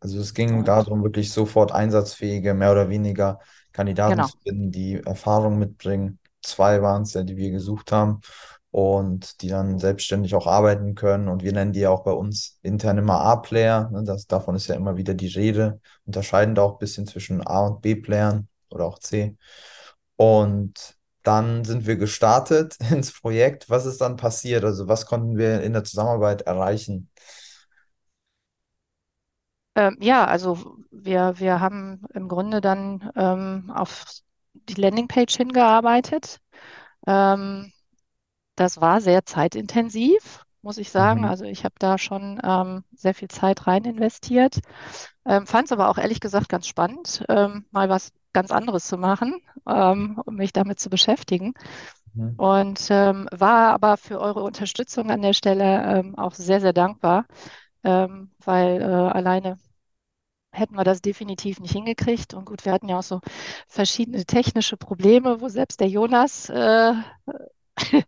also 0.00 0.20
es 0.20 0.34
ging 0.34 0.64
Und 0.64 0.64
darum, 0.64 1.02
wirklich 1.04 1.32
sofort 1.32 1.72
einsatzfähige, 1.72 2.54
mehr 2.54 2.72
oder 2.72 2.88
weniger 2.90 3.40
Kandidaten 3.72 4.22
genau, 4.22 4.24
zu 4.24 4.38
finden, 4.38 4.72
die 4.72 4.96
Erfahrung 4.96 5.58
mitbringen. 5.58 6.18
Zwei 6.42 6.82
waren 6.82 7.02
es 7.02 7.14
ja, 7.14 7.22
die 7.24 7.36
wir 7.36 7.50
gesucht 7.50 7.92
haben 7.92 8.20
und 8.70 9.42
die 9.42 9.48
dann 9.48 9.78
selbstständig 9.78 10.34
auch 10.34 10.46
arbeiten 10.46 10.94
können. 10.94 11.28
Und 11.28 11.42
wir 11.42 11.52
nennen 11.52 11.72
die 11.72 11.80
ja 11.80 11.90
auch 11.90 12.04
bei 12.04 12.12
uns 12.12 12.58
intern 12.62 12.98
immer 12.98 13.20
A-Player. 13.20 13.90
Ne? 13.90 14.04
Das, 14.04 14.26
davon 14.26 14.54
ist 14.54 14.68
ja 14.68 14.76
immer 14.76 14.96
wieder 14.96 15.14
die 15.14 15.28
Rede. 15.28 15.80
Unterscheiden 16.06 16.54
da 16.54 16.62
auch 16.62 16.74
ein 16.74 16.78
bisschen 16.78 17.06
zwischen 17.06 17.46
A- 17.46 17.66
und 17.66 17.82
B-Playern 17.82 18.48
oder 18.70 18.84
auch 18.86 18.98
C. 19.00 19.36
Und 20.16 20.96
dann 21.22 21.64
sind 21.64 21.86
wir 21.86 21.96
gestartet 21.96 22.76
ins 22.90 23.12
Projekt. 23.12 23.68
Was 23.68 23.86
ist 23.86 24.00
dann 24.00 24.16
passiert? 24.16 24.64
Also 24.64 24.86
was 24.88 25.06
konnten 25.06 25.36
wir 25.36 25.62
in 25.62 25.72
der 25.72 25.84
Zusammenarbeit 25.84 26.42
erreichen? 26.42 27.10
Ähm, 29.74 29.96
ja, 30.00 30.24
also 30.26 30.76
wir, 30.90 31.34
wir 31.38 31.60
haben 31.60 32.02
im 32.14 32.28
Grunde 32.28 32.60
dann 32.60 33.10
ähm, 33.16 33.70
auf 33.74 34.04
die 34.52 34.74
Landingpage 34.74 35.36
hingearbeitet. 35.36 36.40
Ähm, 37.06 37.72
das 38.60 38.80
war 38.80 39.00
sehr 39.00 39.24
zeitintensiv, 39.24 40.44
muss 40.60 40.76
ich 40.76 40.90
sagen. 40.90 41.20
Mhm. 41.20 41.28
Also 41.28 41.44
ich 41.46 41.64
habe 41.64 41.74
da 41.78 41.96
schon 41.96 42.38
ähm, 42.44 42.84
sehr 42.92 43.14
viel 43.14 43.28
Zeit 43.28 43.66
rein 43.66 43.84
investiert. 43.84 44.60
Ähm, 45.24 45.46
fand 45.46 45.66
es 45.66 45.72
aber 45.72 45.88
auch 45.88 45.96
ehrlich 45.96 46.20
gesagt 46.20 46.50
ganz 46.50 46.66
spannend, 46.66 47.24
ähm, 47.30 47.64
mal 47.70 47.88
was 47.88 48.12
ganz 48.34 48.50
anderes 48.50 48.86
zu 48.86 48.98
machen, 48.98 49.40
ähm, 49.66 50.20
um 50.26 50.34
mich 50.34 50.52
damit 50.52 50.78
zu 50.78 50.90
beschäftigen. 50.90 51.54
Mhm. 52.12 52.34
Und 52.36 52.86
ähm, 52.90 53.28
war 53.32 53.72
aber 53.72 53.96
für 53.96 54.20
eure 54.20 54.42
Unterstützung 54.42 55.10
an 55.10 55.22
der 55.22 55.32
Stelle 55.32 55.98
ähm, 55.98 56.18
auch 56.18 56.34
sehr, 56.34 56.60
sehr 56.60 56.74
dankbar, 56.74 57.24
weil 57.82 58.82
äh, 58.82 58.84
alleine 58.84 59.56
hätten 60.52 60.76
wir 60.76 60.84
das 60.84 61.00
definitiv 61.00 61.60
nicht 61.60 61.72
hingekriegt. 61.72 62.34
Und 62.34 62.44
gut, 62.44 62.66
wir 62.66 62.72
hatten 62.72 62.90
ja 62.90 62.98
auch 62.98 63.02
so 63.02 63.20
verschiedene 63.68 64.26
technische 64.26 64.76
Probleme, 64.76 65.40
wo 65.40 65.48
selbst 65.48 65.80
der 65.80 65.88
Jonas 65.88 66.50
äh, 66.50 66.92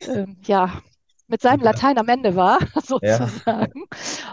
ähm, 0.00 0.36
ja 0.44 0.82
mit 1.26 1.40
seinem 1.40 1.62
Latein 1.62 1.98
am 1.98 2.08
Ende 2.08 2.36
war, 2.36 2.58
Ja, 3.02 3.26
sozusagen. 3.26 3.84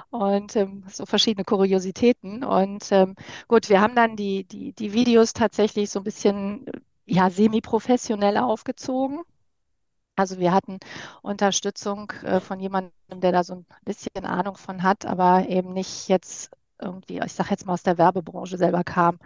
Und 0.10 0.56
ähm, 0.56 0.84
so 0.90 1.06
verschiedene 1.06 1.46
Kuriositäten. 1.46 2.44
Und 2.44 2.92
ähm, 2.92 3.16
gut, 3.48 3.70
wir 3.70 3.82
haben 3.82 3.96
dann 3.96 4.16
die, 4.16 4.44
die, 4.44 4.74
die 4.74 4.94
Videos 4.94 5.34
tatsächlich 5.34 5.90
so 5.90 6.00
ein 6.00 6.04
bisschen 6.04 6.68
äh, 6.68 6.72
ja, 7.06 7.30
semi-professionell 7.30 8.38
aufgezogen. 8.38 9.22
Also 10.16 10.40
wir 10.40 10.54
hatten 10.54 10.80
Unterstützung 11.22 12.12
äh, 12.24 12.40
von 12.40 12.60
jemandem, 12.60 12.92
der 13.10 13.32
da 13.32 13.44
so 13.44 13.56
ein 13.56 13.66
bisschen 13.86 14.26
Ahnung 14.26 14.58
von 14.58 14.84
hat, 14.84 15.06
aber 15.06 15.48
eben 15.48 15.74
nicht 15.74 16.10
jetzt 16.10 16.52
irgendwie, 16.80 17.22
ich 17.24 17.34
sage 17.34 17.52
jetzt 17.52 17.66
mal 17.66 17.74
aus 17.74 17.84
der 17.84 17.98
Werbebranche 17.98 18.58
selber 18.58 18.84
kam, 18.84 19.20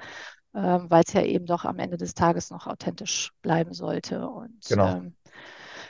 ähm, 0.53 0.85
weil 0.89 1.03
es 1.05 1.13
ja 1.13 1.23
eben 1.23 1.45
doch 1.45 1.65
am 1.65 1.79
Ende 1.79 1.97
des 1.97 2.13
Tages 2.13 2.51
noch 2.51 2.67
authentisch 2.67 3.33
bleiben 3.41 3.73
sollte. 3.73 4.29
Und 4.29 4.65
genau. 4.67 4.97
ähm, 4.97 5.15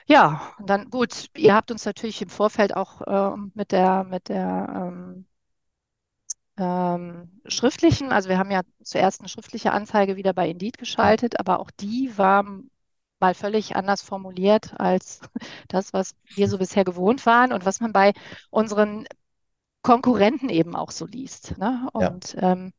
ja, 0.07 0.53
dann 0.57 0.89
gut, 0.89 1.29
ihr 1.35 1.53
habt 1.55 1.71
uns 1.71 1.85
natürlich 1.85 2.21
im 2.21 2.29
Vorfeld 2.29 2.75
auch 2.75 3.01
ähm, 3.07 3.51
mit 3.55 3.71
der, 3.71 4.03
mit 4.03 4.29
der 4.29 4.91
ähm, 4.93 5.25
ähm, 6.57 7.41
schriftlichen, 7.47 8.11
also 8.11 8.29
wir 8.29 8.37
haben 8.37 8.51
ja 8.51 8.61
zuerst 8.83 9.19
eine 9.21 9.29
schriftliche 9.29 9.71
Anzeige 9.71 10.15
wieder 10.15 10.33
bei 10.33 10.49
Indeed 10.49 10.77
Ja, 11.01 11.13
geschaltet, 11.13 11.39
aber 11.39 11.59
auch 11.59 11.71
die 11.71 12.17
war 12.17 12.45
mal 13.19 13.33
völlig 13.33 13.75
anders 13.75 14.01
formuliert 14.01 14.73
als 14.79 15.21
das, 15.67 15.93
was 15.93 16.15
wir 16.35 16.47
so 16.49 16.57
bisher 16.57 16.85
gewohnt 16.85 17.25
waren 17.25 17.51
und 17.53 17.65
was 17.65 17.79
man 17.81 17.91
bei 17.93 18.13
unseren 18.49 19.05
Konkurrenten 19.83 20.49
eben 20.49 20.75
auch 20.75 20.91
so 20.91 21.05
liest. 21.07 21.57
Ne? 21.59 21.89
ja, 21.97 22.11
Und 22.13 22.35
ähm, 22.39 22.73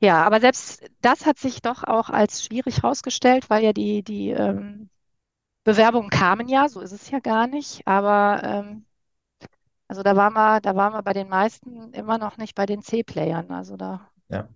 ja, 0.00 0.24
aber 0.24 0.40
selbst 0.40 0.82
das 1.02 1.26
hat 1.26 1.38
sich 1.38 1.62
doch 1.62 1.84
auch 1.84 2.08
als 2.10 2.44
schwierig 2.44 2.78
herausgestellt, 2.82 3.50
weil 3.50 3.64
ja 3.64 3.72
die, 3.72 4.02
die 4.02 4.30
ähm, 4.30 4.88
Bewerbungen 5.64 6.10
kamen 6.10 6.48
ja, 6.48 6.68
so 6.68 6.80
ist 6.80 6.92
es 6.92 7.10
ja 7.10 7.18
gar 7.20 7.46
nicht, 7.46 7.86
aber 7.86 8.42
ähm, 8.44 8.84
also 9.88 10.02
da 10.02 10.16
waren 10.16 10.32
wir, 10.34 10.60
da 10.62 10.74
waren 10.74 10.94
wir 10.94 11.02
bei 11.02 11.12
den 11.12 11.28
meisten 11.28 11.92
immer 11.92 12.16
noch 12.18 12.36
nicht 12.38 12.54
bei 12.54 12.64
den 12.66 12.80
C-Playern. 12.82 13.50
Also 13.50 13.76
da, 13.76 14.10
ja, 14.28 14.48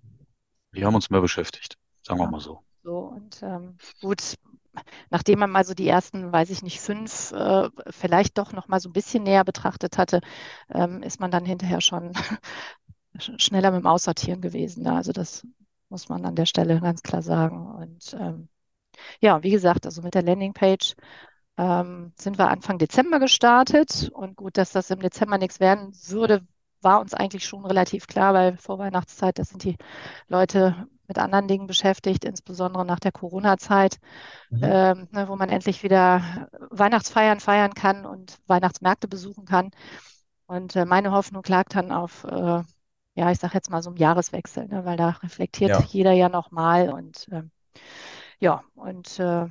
Die 0.77 0.85
haben 0.85 0.95
uns 0.97 1.11
mehr 1.11 1.21
beschäftigt, 1.23 1.79
sagen 2.03 2.21
wir 2.21 2.27
ja, 2.27 2.29
mal 2.29 2.41
so. 2.41 2.65
so 2.83 2.99
und 2.99 3.43
ähm, 3.43 3.79
gut, 4.01 4.37
nachdem 5.11 5.41
man 5.41 5.51
mal 5.51 5.65
so 5.65 5.75
die 5.75 5.89
ersten, 5.89 6.33
weiß 6.33 6.51
ich 6.51 6.63
nicht, 6.63 6.81
fünf 6.81 7.33
äh, 7.33 7.71
vielleicht 7.91 8.39
doch 8.39 8.53
noch 8.53 8.69
mal 8.69 8.81
so 8.81 8.89
ein 8.91 8.93
bisschen 8.95 9.25
näher 9.25 9.45
betrachtet 9.45 9.99
hatte, 9.99 10.21
ähm, 10.71 11.03
ist 11.03 11.21
man 11.21 11.31
dann 11.31 11.47
hinterher 11.47 11.81
schon 11.81 12.13
sch- 13.19 13.41
schneller 13.41 13.71
mit 13.73 13.83
dem 13.83 13.87
Aussortieren 13.89 14.41
gewesen. 14.43 14.85
Ne? 14.85 14.95
Also 14.95 15.13
das 15.13 15.47
muss 15.91 16.09
man 16.09 16.25
an 16.27 16.37
der 16.37 16.47
Stelle 16.47 16.81
ganz 16.81 17.03
klar 17.03 17.23
sagen. 17.23 17.67
Und 17.77 18.17
ähm, 18.21 18.49
ja, 19.21 19.43
wie 19.43 19.51
gesagt, 19.51 19.87
also 19.87 20.03
mit 20.03 20.15
der 20.15 20.23
Landingpage 20.23 20.95
ähm, 21.57 22.13
sind 22.19 22.39
wir 22.39 22.49
Anfang 22.49 22.79
Dezember 22.79 23.21
gestartet. 23.21 24.11
Und 24.13 24.37
gut, 24.37 24.57
dass 24.57 24.73
das 24.73 24.91
im 24.91 25.01
Dezember 25.01 25.39
nichts 25.39 25.61
werden 25.61 25.93
würde, 26.09 26.47
war 26.81 27.01
uns 27.01 27.15
eigentlich 27.15 27.45
schon 27.47 27.65
relativ 27.65 28.07
klar, 28.07 28.35
weil 28.35 28.57
vor 28.59 28.79
Weihnachtszeit, 28.79 29.39
da 29.39 29.45
sind 29.45 29.65
die 29.65 29.77
Leute 30.29 30.87
mit 31.07 31.19
anderen 31.19 31.49
Dingen 31.49 31.67
beschäftigt, 31.67 32.25
insbesondere 32.25 32.85
nach 32.85 33.01
der 33.01 33.13
Corona-Zeit, 33.13 33.99
mhm. 34.51 34.61
ähm, 34.63 35.09
ne, 35.11 35.29
wo 35.29 35.37
man 35.37 35.49
endlich 35.51 35.83
wieder 35.83 36.49
Weihnachtsfeiern 36.71 37.41
feiern 37.41 37.75
kann 37.75 38.07
und 38.07 38.39
Weihnachtsmärkte 38.47 39.09
besuchen 39.09 39.45
kann. 39.45 39.71
Und 40.47 40.77
äh, 40.77 40.85
meine 40.85 41.13
Hoffnung 41.13 41.43
lag 41.47 41.65
dann 41.69 41.93
auf, 41.93 42.25
äh, 42.25 42.63
ja, 43.15 43.31
ich 43.31 43.39
sage 43.39 43.55
jetzt 43.55 43.71
mal 43.71 43.83
so 43.83 43.91
einen 43.91 43.99
Jahreswechsel, 43.99 44.67
ne, 44.67 44.85
weil 44.85 44.97
da 44.97 45.11
reflektiert 45.11 45.71
Ja, 45.71 45.85
jeder 45.89 46.13
ja 46.13 46.29
nochmal 46.29 46.91
und 46.91 47.27
ähm, 47.31 47.51
ja, 48.41 48.63
und 48.75 49.19
äh, 49.19 49.47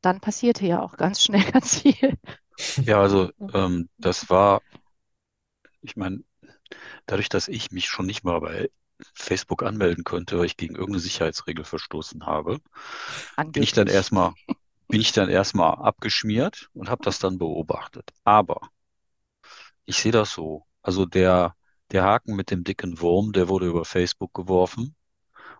dann 0.00 0.20
passierte 0.20 0.66
ja 0.66 0.82
auch 0.82 0.96
ganz 0.96 1.22
schnell 1.22 1.42
ganz 1.52 1.80
viel. 1.80 2.16
Ja, 2.84 3.00
also 3.00 3.30
ähm, 3.52 3.88
das 3.98 4.28
war, 4.30 4.62
ich 5.80 5.96
meine, 5.96 6.22
dadurch, 7.06 7.28
dass 7.30 7.48
ich 7.48 7.70
mich 7.72 7.86
schon 7.88 8.06
nicht 8.06 8.24
mal 8.24 8.40
bei 8.40 8.70
Facebook 9.14 9.62
anmelden 9.64 10.04
konnte, 10.04 10.38
weil 10.38 10.46
ich 10.46 10.56
gegen 10.56 10.74
irgendeine 10.76 11.00
Sicherheitsregel 11.00 11.64
verstoßen 11.64 12.26
habe, 12.26 12.60
bin 13.54 13.64
ich 13.64 13.72
dann 13.72 13.88
Angeblich. 13.88 13.90
erstmal, 13.90 14.34
bin 14.88 15.00
ich 15.00 15.12
dann 15.12 15.28
erstmal 15.30 15.74
abgeschmiert 15.76 16.70
und 16.74 16.90
habe 16.90 17.04
das 17.04 17.18
dann 17.20 17.38
beobachtet. 17.38 18.10
Aber 18.24 18.70
ich 19.84 19.96
sehe 19.98 20.12
das 20.12 20.32
so. 20.32 20.66
Also 20.82 21.06
der, 21.06 21.54
der 21.90 22.02
Haken 22.04 22.34
mit 22.36 22.50
dem 22.50 22.64
dicken 22.64 23.00
Wurm, 23.00 23.32
der 23.32 23.48
wurde 23.48 23.66
über 23.66 23.84
Facebook 23.84 24.34
geworfen 24.34 24.94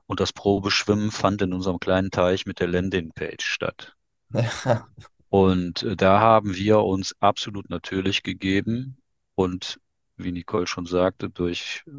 und 0.06 0.20
das 0.20 0.32
Probeschwimmen 0.32 1.10
fand 1.10 1.42
in 1.42 1.52
unserem 1.52 1.80
kleinen 1.80 2.10
Teich 2.10 2.46
mit 2.46 2.60
der 2.60 2.68
Landingpage 2.68 3.44
statt. 3.44 3.96
ja, 4.34 4.88
Und 5.30 5.82
äh, 5.82 5.96
da 5.96 6.20
haben 6.20 6.54
wir 6.54 6.80
uns 6.80 7.14
absolut 7.20 7.70
natürlich 7.70 8.22
gegeben 8.22 8.98
und 9.34 9.80
wie 10.16 10.30
Nicole 10.32 10.66
schon 10.66 10.86
sagte, 10.86 11.28
durch 11.30 11.82
äh, 11.86 11.90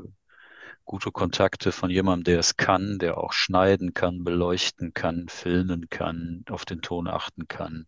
gute 0.86 1.12
Kontakte 1.12 1.72
von 1.72 1.90
jemandem, 1.90 2.26
der 2.26 2.40
es 2.40 2.58
kann, 2.58 3.00
der 3.00 3.18
auch 3.20 3.34
schneiden 3.34 3.94
kann, 3.94 4.24
beleuchten 4.24 4.94
kann, 4.94 5.28
filmen 5.30 5.90
kann, 5.90 6.44
auf 6.50 6.66
den 6.66 6.82
Ton 6.82 7.08
achten 7.08 7.48
kann, 7.48 7.88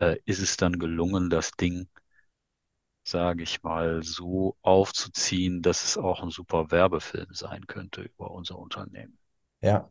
äh, 0.00 0.18
ist 0.26 0.40
es 0.40 0.56
dann 0.58 0.78
gelungen, 0.78 1.30
das 1.30 1.52
Ding, 1.52 1.88
sage 3.04 3.42
ich 3.42 3.62
mal, 3.62 4.02
so 4.02 4.56
aufzuziehen, 4.62 5.62
dass 5.62 5.84
es 5.84 5.98
auch 5.98 6.22
ein 6.22 6.30
super 6.30 6.70
Werbefilm 6.70 7.32
sein 7.34 7.66
könnte 7.66 8.02
über 8.02 8.30
unser 8.30 8.58
Unternehmen. 8.58 9.18
ja, 9.60 9.90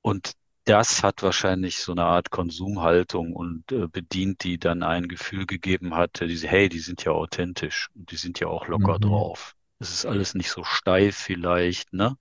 Und 0.00 0.32
das 0.64 1.02
hat 1.02 1.22
wahrscheinlich 1.22 1.78
so 1.78 1.92
eine 1.92 2.04
Art 2.04 2.30
Konsumhaltung 2.30 3.34
und 3.34 3.72
äh, 3.72 3.88
bedient, 3.88 4.44
die 4.44 4.58
dann 4.58 4.82
ein 4.84 5.08
Gefühl 5.08 5.46
gegeben 5.46 5.94
hatte, 5.94 6.26
diese, 6.28 6.46
hey, 6.48 6.68
die 6.68 6.78
sind 6.78 7.04
ja 7.04 7.12
authentisch 7.12 7.90
und 7.94 8.10
die 8.12 8.16
sind 8.16 8.38
ja 8.40 8.46
auch 8.46 8.68
locker 8.68 8.94
mhm. 8.94 9.00
drauf. 9.00 9.56
Es 9.80 9.90
ist 9.92 10.06
alles 10.06 10.34
nicht 10.34 10.50
so 10.50 10.62
steif 10.64 11.16
vielleicht, 11.16 11.92
ne? 11.92 12.16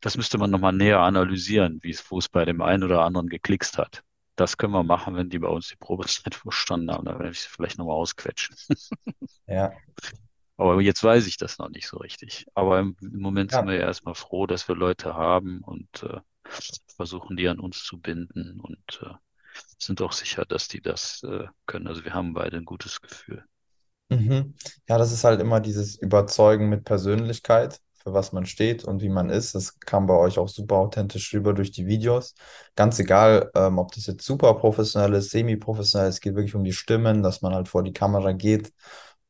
Das 0.00 0.16
müsste 0.16 0.38
man 0.38 0.50
nochmal 0.50 0.72
näher 0.72 1.00
analysieren, 1.00 1.80
wie 1.82 1.90
es, 1.90 2.10
wo 2.10 2.18
es 2.18 2.28
bei 2.28 2.44
dem 2.44 2.62
einen 2.62 2.84
oder 2.84 3.02
anderen 3.04 3.28
geklickst 3.28 3.78
hat. 3.78 4.02
Das 4.36 4.56
können 4.56 4.72
wir 4.72 4.82
machen, 4.82 5.16
wenn 5.16 5.30
die 5.30 5.38
bei 5.38 5.48
uns 5.48 5.68
die 5.68 5.76
Probezeit 5.76 6.34
verstanden 6.34 6.90
haben. 6.90 7.04
Da 7.06 7.18
werde 7.18 7.30
ich 7.30 7.40
sie 7.40 7.48
vielleicht 7.48 7.78
nochmal 7.78 7.96
ausquetschen. 7.96 8.56
Ja, 9.46 9.78
Aber 10.56 10.80
jetzt 10.80 11.02
weiß 11.02 11.26
ich 11.26 11.36
das 11.36 11.58
noch 11.58 11.68
nicht 11.68 11.86
so 11.88 11.98
richtig. 11.98 12.46
Aber 12.54 12.78
im, 12.78 12.96
im 13.00 13.20
Moment 13.20 13.52
sind 13.52 13.66
ja, 13.66 13.66
wir 13.66 13.74
ja 13.74 13.82
erstmal 13.82 14.14
froh, 14.14 14.46
dass 14.46 14.68
wir 14.68 14.76
Leute 14.76 15.14
haben 15.14 15.60
und 15.62 16.02
äh, 16.04 16.20
versuchen, 16.96 17.36
die 17.36 17.48
an 17.48 17.60
uns 17.60 17.82
zu 17.84 18.00
binden. 18.00 18.60
Und 18.60 19.00
äh, 19.02 19.14
sind 19.78 20.02
auch 20.02 20.12
sicher, 20.12 20.44
dass 20.44 20.68
die 20.68 20.80
das 20.80 21.22
äh, 21.24 21.46
können. 21.66 21.88
Also 21.88 22.04
wir 22.04 22.14
haben 22.14 22.34
beide 22.34 22.56
ein 22.58 22.64
gutes 22.64 23.00
Gefühl. 23.00 23.44
Mhm. 24.10 24.54
Ja, 24.88 24.98
das 24.98 25.12
ist 25.12 25.24
halt 25.24 25.40
immer 25.40 25.60
dieses 25.60 25.96
Überzeugen 25.96 26.68
mit 26.68 26.84
Persönlichkeit, 26.84 27.80
für 28.04 28.12
was 28.12 28.32
man 28.32 28.46
steht 28.46 28.84
und 28.84 29.02
wie 29.02 29.08
man 29.08 29.30
ist. 29.30 29.54
Das 29.54 29.80
kam 29.80 30.06
bei 30.06 30.14
euch 30.14 30.38
auch 30.38 30.48
super 30.48 30.76
authentisch 30.76 31.32
rüber 31.34 31.54
durch 31.54 31.72
die 31.72 31.86
Videos. 31.86 32.34
Ganz 32.76 32.98
egal, 32.98 33.50
ähm, 33.54 33.78
ob 33.78 33.92
das 33.92 34.06
jetzt 34.06 34.24
super 34.26 34.54
professionell 34.54 35.14
ist, 35.14 35.30
semi-professionell, 35.30 36.08
es 36.08 36.20
geht 36.20 36.34
wirklich 36.34 36.54
um 36.54 36.64
die 36.64 36.72
Stimmen, 36.72 37.22
dass 37.22 37.42
man 37.42 37.54
halt 37.54 37.68
vor 37.68 37.82
die 37.82 37.92
Kamera 37.92 38.32
geht 38.32 38.72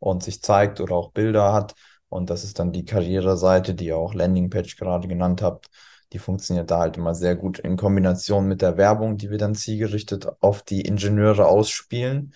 und 0.01 0.23
sich 0.23 0.43
zeigt 0.43 0.81
oder 0.81 0.95
auch 0.95 1.13
Bilder 1.13 1.53
hat. 1.53 1.75
Und 2.09 2.31
das 2.31 2.45
ist 2.45 2.59
dann 2.59 2.73
die 2.73 2.85
Karriereseite, 2.85 3.75
die 3.75 3.87
ihr 3.87 3.97
auch 3.97 4.15
Landingpage 4.15 4.77
gerade 4.77 5.09
genannt 5.09 5.43
habt. 5.43 5.69
Die 6.13 6.19
funktioniert 6.19 6.71
da 6.71 6.79
halt 6.81 6.97
immer 6.97 7.15
sehr 7.15 7.35
gut 7.37 7.59
in 7.59 7.77
Kombination 7.77 8.47
mit 8.47 8.63
der 8.63 8.77
Werbung, 8.77 9.17
die 9.17 9.31
wir 9.31 9.39
dann 9.39 9.55
zielgerichtet 9.55 10.29
auf 10.41 10.63
die 10.63 10.83
Ingenieure 10.83 11.47
ausspielen. 11.47 12.35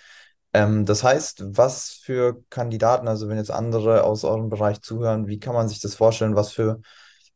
Ähm, 0.59 0.85
das 0.85 1.05
heißt, 1.05 1.57
was 1.57 1.93
für 1.93 2.43
Kandidaten, 2.51 3.07
also 3.07 3.29
wenn 3.29 3.37
jetzt 3.37 3.53
andere 3.53 4.03
aus 4.03 4.25
eurem 4.25 4.49
Bereich 4.49 4.81
zuhören, 4.81 5.29
wie 5.29 5.39
kann 5.39 5.55
man 5.55 5.69
sich 5.69 5.81
das 5.81 5.95
vorstellen, 5.95 6.35
was 6.35 6.53
für 6.53 6.81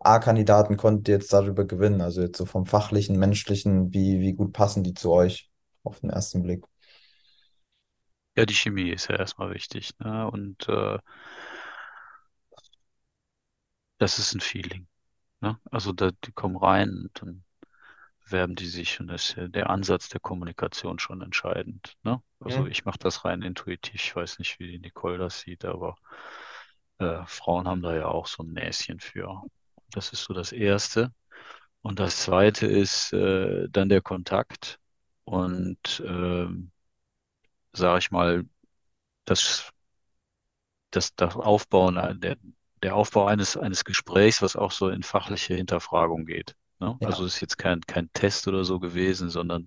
A-Kandidaten 0.01 0.77
konntet 0.77 1.09
ihr 1.09 1.15
jetzt 1.15 1.33
darüber 1.33 1.65
gewinnen? 1.65 2.01
Also 2.01 2.21
jetzt 2.23 2.37
so 2.39 2.47
vom 2.47 2.67
fachlichen, 2.67 3.17
menschlichen, 3.21 3.93
wie, 3.93 4.19
wie 4.19 4.33
gut 4.33 4.53
passen 4.53 4.83
die 4.83 4.95
zu 4.95 5.13
euch 5.13 5.49
auf 5.85 6.01
den 6.01 6.11
ersten 6.11 6.43
Blick? 6.43 6.65
Ja, 8.37 8.45
die 8.45 8.55
Chemie 8.55 8.91
ist 8.91 9.09
ja 9.09 9.17
erstmal 9.17 9.55
wichtig, 9.55 9.93
ne? 10.01 10.29
Und 10.29 10.69
äh, 10.69 10.99
das 13.99 14.19
ist 14.19 14.35
ein 14.35 14.41
Feeling, 14.41 14.89
ne? 15.41 15.61
Also 15.71 15.93
da, 15.93 16.11
die 16.25 16.33
kommen 16.33 16.57
rein 16.57 16.89
und 16.91 17.11
dann 17.23 17.45
werben 18.27 18.55
die 18.57 18.67
sich 18.67 19.01
und 19.01 19.09
das 19.09 19.31
ist 19.31 19.37
ja 19.37 19.49
der 19.49 19.71
Ansatz 19.71 20.09
der 20.09 20.21
Kommunikation 20.21 20.99
schon 20.99 21.23
entscheidend, 21.23 21.95
ne? 22.03 22.23
Also 22.41 22.67
Mhm. 22.67 22.67
ich 22.67 22.85
mache 22.85 22.99
das 22.99 23.25
rein 23.25 23.43
intuitiv. 23.43 23.95
Ich 23.95 24.17
weiß 24.17 24.39
nicht, 24.41 24.59
wie 24.59 24.67
die 24.73 24.79
Nicole 24.81 25.19
das 25.19 25.41
sieht, 25.41 25.65
aber 25.65 25.97
äh, 26.99 27.25
Frauen 27.27 27.69
haben 27.69 27.83
da 27.83 27.95
ja 27.95 28.07
auch 28.07 28.27
so 28.27 28.43
ein 28.43 28.53
Näschen 28.53 29.01
für. 29.01 29.43
Das 29.91 30.13
ist 30.13 30.25
so 30.25 30.35
das 30.35 30.53
Erste. 30.53 31.13
Und 31.83 32.01
das 32.01 32.19
Zweite 32.19 32.67
ist 32.67 33.13
äh, 33.13 33.69
dann 33.71 33.89
der 33.89 34.03
Kontakt 34.03 34.81
und 35.25 36.03
ähm, 36.07 36.73
sage 37.73 37.99
ich 37.99 38.11
mal, 38.11 38.45
das 39.27 39.73
das, 40.93 41.15
das 41.17 41.35
Aufbauen, 41.37 41.97
äh, 41.97 42.15
der, 42.17 42.37
der 42.83 42.95
Aufbau 42.97 43.27
eines, 43.27 43.57
eines 43.57 43.85
Gesprächs, 43.85 44.43
was 44.43 44.55
auch 44.57 44.71
so 44.73 44.89
in 44.91 45.03
fachliche 45.03 45.55
Hinterfragung 45.55 46.25
geht. 46.25 46.55
Ne? 46.83 46.99
Also 47.03 47.23
Ja. 47.23 47.27
es 47.27 47.35
ist 47.37 47.41
jetzt 47.41 47.59
kein, 47.59 47.81
kein 47.83 48.11
Test 48.13 48.49
oder 48.49 48.65
so 48.65 48.81
gewesen, 48.81 49.31
sondern 49.31 49.67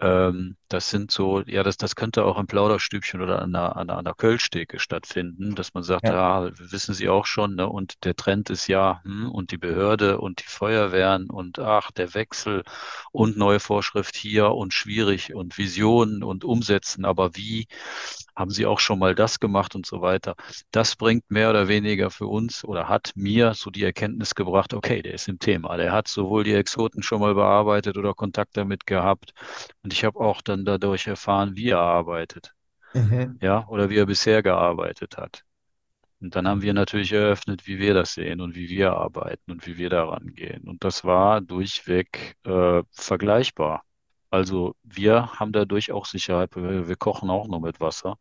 ähm, 0.00 0.56
das 0.68 0.88
sind 0.90 1.10
so, 1.10 1.42
ja, 1.42 1.62
das, 1.62 1.76
das 1.76 1.94
könnte 1.94 2.24
auch 2.24 2.38
im 2.38 2.46
Plauderstübchen 2.46 3.20
oder 3.20 3.42
an 3.42 3.54
einer, 3.54 3.76
an 3.76 3.90
einer, 3.90 4.14
Kölschtheke 4.14 4.78
stattfinden, 4.78 5.54
dass 5.54 5.74
man 5.74 5.82
sagt, 5.82 6.04
Ja. 6.06 6.46
ja, 6.46 6.50
wissen 6.58 6.94
Sie 6.94 7.08
auch 7.10 7.26
schon, 7.26 7.54
ne? 7.54 7.68
Und 7.68 8.02
der 8.04 8.16
Trend 8.16 8.48
ist 8.50 8.66
ja, 8.66 9.02
hm, 9.04 9.30
und 9.30 9.50
die 9.52 9.58
Behörde 9.58 10.18
und 10.18 10.40
die 10.40 10.48
Feuerwehren 10.48 11.28
und 11.28 11.58
ach, 11.58 11.90
der 11.92 12.14
Wechsel 12.14 12.64
und 13.12 13.36
neue 13.36 13.60
Vorschrift 13.60 14.16
hier 14.16 14.52
und 14.52 14.72
schwierig 14.72 15.34
und 15.34 15.58
Visionen 15.58 16.24
und 16.24 16.44
umsetzen, 16.44 17.04
aber 17.04 17.36
wie 17.36 17.66
haben 18.40 18.50
Sie 18.50 18.66
auch 18.66 18.80
schon 18.80 18.98
mal 18.98 19.14
das 19.14 19.40
gemacht 19.40 19.74
und 19.76 19.86
so 19.86 20.02
weiter. 20.02 20.34
Das 20.72 20.96
bringt 20.96 21.30
mehr 21.30 21.50
oder 21.50 21.68
weniger 21.68 22.10
für 22.10 22.26
uns 22.26 22.64
oder 22.64 22.88
hat 22.88 23.12
mir 23.16 23.54
so 23.54 23.70
die 23.70 23.84
Erkenntnis 23.84 24.34
gebracht, 24.34 24.74
okay, 24.74 25.02
der 25.02 25.14
ist 25.14 25.28
im 25.28 25.38
Thema. 25.38 25.76
Der 25.78 25.92
hat 25.92 26.08
sowohl 26.08 26.44
die 26.44 26.54
Exoten 26.54 27.02
schon 27.04 27.20
mal 27.20 27.34
bearbeitet 27.36 27.98
oder 27.98 28.14
Kontakt 28.14 28.56
damit 28.56 28.86
gehabt. 28.86 29.32
Und 29.84 29.92
ich 29.92 30.04
habe 30.04 30.20
auch 30.20 30.42
dann 30.42 30.64
dadurch 30.64 31.06
erfahren, 31.08 31.56
wie 31.56 31.70
er 31.70 31.80
arbeitet, 31.80 32.54
Mhm. 32.94 33.40
ja, 33.40 33.66
oder 33.68 33.90
wie 33.90 33.98
er 33.98 34.06
bisher 34.06 34.42
gearbeitet 34.42 35.16
hat. 35.18 35.44
Und 36.20 36.36
dann 36.36 36.48
haben 36.48 36.62
wir 36.62 36.74
natürlich 36.74 37.12
eröffnet, 37.12 37.66
wie 37.66 37.78
wir 37.78 37.94
das 37.94 38.14
sehen 38.14 38.40
und 38.40 38.54
wie 38.56 38.68
wir 38.70 38.92
arbeiten 38.94 39.52
und 39.52 39.66
wie 39.66 39.78
wir 39.78 39.90
daran 39.90 40.34
gehen. 40.34 40.68
Und 40.68 40.84
das 40.84 41.04
war 41.04 41.40
durchweg 41.42 42.36
äh, 42.46 42.82
vergleichbar. 42.92 43.84
Also 44.30 44.76
wir 44.84 45.32
haben 45.40 45.52
dadurch 45.52 45.92
auch 45.92 46.06
Sicherheit, 46.06 46.56
wir, 46.56 46.88
wir 46.88 46.96
kochen 46.96 47.30
auch 47.30 47.48
nur 47.48 47.60
mit 47.60 47.80
Wasser 47.80 48.18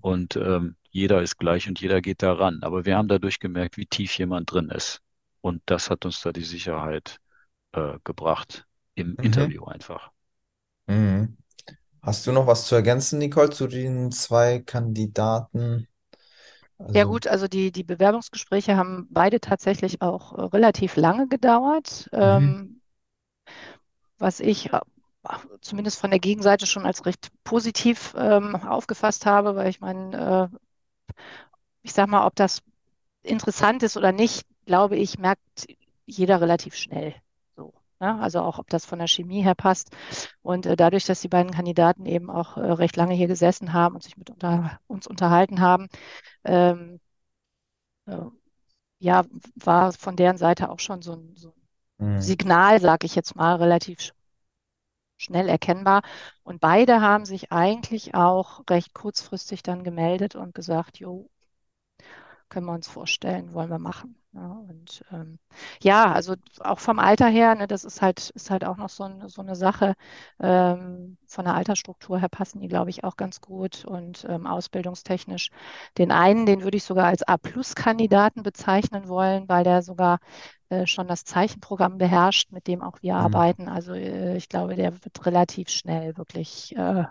und 0.00 0.36
ähm, 0.36 0.76
jeder 0.90 1.22
ist 1.22 1.38
gleich 1.38 1.68
und 1.68 1.80
jeder 1.80 2.00
geht 2.02 2.22
da 2.22 2.32
ran. 2.34 2.60
Aber 2.62 2.84
wir 2.84 2.96
haben 2.96 3.08
dadurch 3.08 3.38
gemerkt, 3.40 3.76
wie 3.76 3.86
tief 3.86 4.18
jemand 4.18 4.52
drin 4.52 4.70
ist. 4.70 5.02
Und 5.40 5.62
das 5.66 5.90
hat 5.90 6.04
uns 6.06 6.20
da 6.22 6.32
die 6.32 6.42
Sicherheit 6.44 7.20
äh, 7.72 7.98
gebracht 8.04 8.66
im 8.94 9.16
Mhm. 9.18 9.20
Interview 9.20 9.64
einfach. 9.66 10.12
Mhm. 10.86 11.36
Hast 12.02 12.26
du 12.26 12.32
noch 12.32 12.46
was 12.48 12.66
zu 12.66 12.74
ergänzen, 12.76 13.18
Nicole, 13.20 13.50
zu 13.50 13.66
den 13.68 14.12
zwei 14.12 14.60
Kandidaten? 14.60 15.88
Ja 16.92 17.04
Also, 17.04 17.04
gut, 17.04 17.26
also 17.26 17.46
die, 17.48 17.70
die 17.72 17.82
Bewerbungsgespräche 17.84 18.76
haben 18.76 19.06
beide 19.10 19.40
tatsächlich 19.40 20.02
auch 20.02 20.32
äh, 20.38 20.42
relativ 20.42 20.96
lange 20.96 21.26
gedauert. 21.28 22.08
mhm. 22.20 22.50
Ähm, 22.52 22.80
was 24.18 24.38
ich 24.40 24.72
äh, 24.72 24.80
zumindest 25.60 26.00
von 26.00 26.10
der 26.10 26.20
Gegenseite 26.20 26.66
schon 26.66 26.86
als 26.86 27.06
recht 27.06 27.30
positiv 27.44 28.14
ähm, 28.16 28.56
aufgefasst 28.56 29.26
habe, 29.26 29.54
weil 29.56 29.68
ich 29.68 29.80
meine, 29.80 30.50
äh, 30.52 30.56
ich 31.82 31.92
sag 31.92 32.08
mal, 32.08 32.26
ob 32.26 32.34
das 32.36 32.62
interessant 33.22 33.82
ist 33.82 33.96
oder 33.96 34.12
nicht, 34.12 34.46
glaube 34.66 34.96
ich, 34.96 35.18
merkt 35.18 35.42
jeder 36.06 36.40
relativ 36.40 36.74
schnell. 36.76 37.14
So, 37.56 37.74
ne? 38.00 38.20
Also 38.20 38.40
auch, 38.42 38.58
ob 38.58 38.68
das 38.70 38.86
von 38.86 38.98
der 39.00 39.08
Chemie 39.08 39.42
her 39.42 39.54
passt. 39.54 39.90
Und 40.42 40.66
äh, 40.66 40.76
dadurch, 40.76 41.06
dass 41.06 41.20
die 41.20 41.28
beiden 41.28 41.52
Kandidaten 41.52 42.06
eben 42.06 42.30
auch 42.30 42.58
äh, 42.58 42.60
recht 42.72 42.96
lange 42.96 43.14
hier 43.14 43.28
gesessen 43.28 43.72
haben 43.72 43.96
und 43.96 44.02
sich 44.04 44.16
mit 44.16 44.30
unter, 44.30 44.80
uns 44.88 45.06
unterhalten 45.06 45.60
haben, 45.60 45.88
ähm, 46.44 47.00
äh, 48.06 48.16
ja, 49.00 49.24
war 49.56 49.92
von 49.94 50.16
deren 50.16 50.38
Seite 50.38 50.70
auch 50.70 50.80
schon 50.80 51.02
so 51.02 51.14
ein, 51.14 51.36
so 51.36 51.50
ein 51.50 51.54
Mhm. 51.98 52.20
Signal, 52.22 52.80
sage 52.80 53.06
ich 53.06 53.14
jetzt 53.16 53.36
mal, 53.36 53.56
relativ 53.56 54.12
schnell 55.20 55.48
erkennbar. 55.48 56.02
Und 56.44 56.60
beide 56.60 57.00
haben 57.00 57.24
sich 57.24 57.52
eigentlich 57.52 58.14
auch 58.14 58.62
recht 58.70 58.94
kurzfristig 58.94 59.62
dann 59.62 59.84
gemeldet 59.84 60.34
und 60.36 60.54
gesagt, 60.54 60.98
jo, 60.98 61.30
können 62.50 62.66
wir 62.66 62.74
uns 62.74 62.86
vorstellen, 62.88 63.54
wollen 63.54 63.70
wir 63.70 63.78
machen. 63.78 64.19
Ja, 64.32 64.46
und 64.68 65.04
ähm, 65.10 65.40
ja, 65.82 66.12
also 66.12 66.36
auch 66.60 66.78
vom 66.78 67.00
Alter 67.00 67.26
her, 67.26 67.56
ne, 67.56 67.66
das 67.66 67.82
ist 67.82 68.00
halt, 68.00 68.30
ist 68.30 68.48
halt 68.50 68.64
auch 68.64 68.76
noch 68.76 68.88
so, 68.88 69.02
ein, 69.02 69.28
so 69.28 69.42
eine 69.42 69.56
Sache. 69.56 69.94
Ähm, 70.38 71.16
von 71.26 71.44
der 71.44 71.54
Altersstruktur 71.56 72.20
her 72.20 72.28
passen 72.28 72.60
die, 72.60 72.68
glaube 72.68 72.90
ich, 72.90 73.02
auch 73.02 73.16
ganz 73.16 73.40
gut 73.40 73.84
und 73.84 74.24
ähm, 74.28 74.46
ausbildungstechnisch. 74.46 75.50
Den 75.98 76.12
einen, 76.12 76.46
den 76.46 76.62
würde 76.62 76.76
ich 76.76 76.84
sogar 76.84 77.06
als 77.06 77.24
A-Plus-Kandidaten 77.24 78.44
bezeichnen 78.44 79.08
wollen, 79.08 79.48
weil 79.48 79.64
der 79.64 79.82
sogar 79.82 80.20
äh, 80.68 80.86
schon 80.86 81.08
das 81.08 81.24
Zeichenprogramm 81.24 81.98
beherrscht, 81.98 82.52
mit 82.52 82.68
dem 82.68 82.82
auch 82.82 83.02
wir 83.02 83.16
Mhm. 83.16 83.16
arbeiten. 83.16 83.68
Also 83.68 83.94
äh, 83.94 84.36
ich 84.36 84.48
glaube, 84.48 84.76
der 84.76 84.92
wird 85.04 85.26
relativ 85.26 85.70
schnell 85.70 86.16
wirklich 86.16 86.76
äh, 86.76 87.04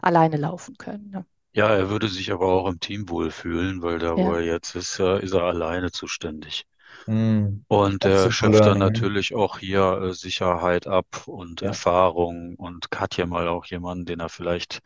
alleine 0.00 0.36
laufen 0.38 0.76
können. 0.78 1.10
Ne? 1.10 1.26
Ja, 1.54 1.68
er 1.74 1.88
würde 1.88 2.08
sich 2.08 2.30
aber 2.30 2.46
auch 2.48 2.66
im 2.68 2.78
Team 2.78 3.08
wohlfühlen, 3.08 3.80
weil 3.82 3.98
da, 3.98 4.18
wo 4.18 4.32
Ja, 4.32 4.34
er 4.34 4.42
jetzt 4.42 4.74
ist, 4.76 4.98
äh, 5.00 5.18
ist 5.22 5.32
er 5.32 5.44
alleine 5.44 5.90
zuständig. 5.90 6.66
Mhm. 7.06 7.64
Und 7.68 8.04
er 8.04 8.30
schöpft 8.30 8.66
dann 8.66 8.78
natürlich 8.78 9.34
auch 9.34 9.58
hier 9.58 10.00
äh, 10.10 10.14
Sicherheit 10.14 10.86
ab 10.86 11.26
und 11.26 11.62
Ja, 11.62 11.70
Erfahrung 11.70 12.54
und 12.56 12.88
hat 12.94 13.16
ja 13.16 13.26
mal 13.26 13.48
auch 13.48 13.64
jemanden, 13.66 14.04
den 14.04 14.20
er 14.20 14.28
vielleicht 14.28 14.80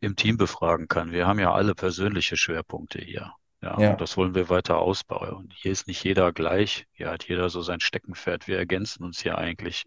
im 0.00 0.16
Team 0.16 0.36
befragen 0.36 0.88
kann. 0.88 1.12
Wir 1.12 1.26
haben 1.26 1.38
ja 1.38 1.52
alle 1.52 1.74
persönliche 1.74 2.36
Schwerpunkte 2.36 3.00
hier. 3.00 3.34
Ja, 3.62 3.76
und 3.76 4.00
ja, 4.00 4.00
das 4.00 4.16
wollen 4.16 4.34
wir 4.34 4.48
weiter 4.50 4.78
ausbauen. 4.78 5.30
Und 5.34 5.52
hier 5.54 5.72
ist 5.72 5.86
nicht 5.86 6.02
jeder 6.04 6.32
gleich. 6.32 6.86
Hier 6.92 7.10
hat 7.10 7.24
jeder 7.28 7.48
so 7.50 7.62
sein 7.62 7.80
Steckenpferd. 7.80 8.48
Wir 8.48 8.58
ergänzen 8.58 9.04
uns 9.04 9.20
hier 9.22 9.38
eigentlich 9.38 9.84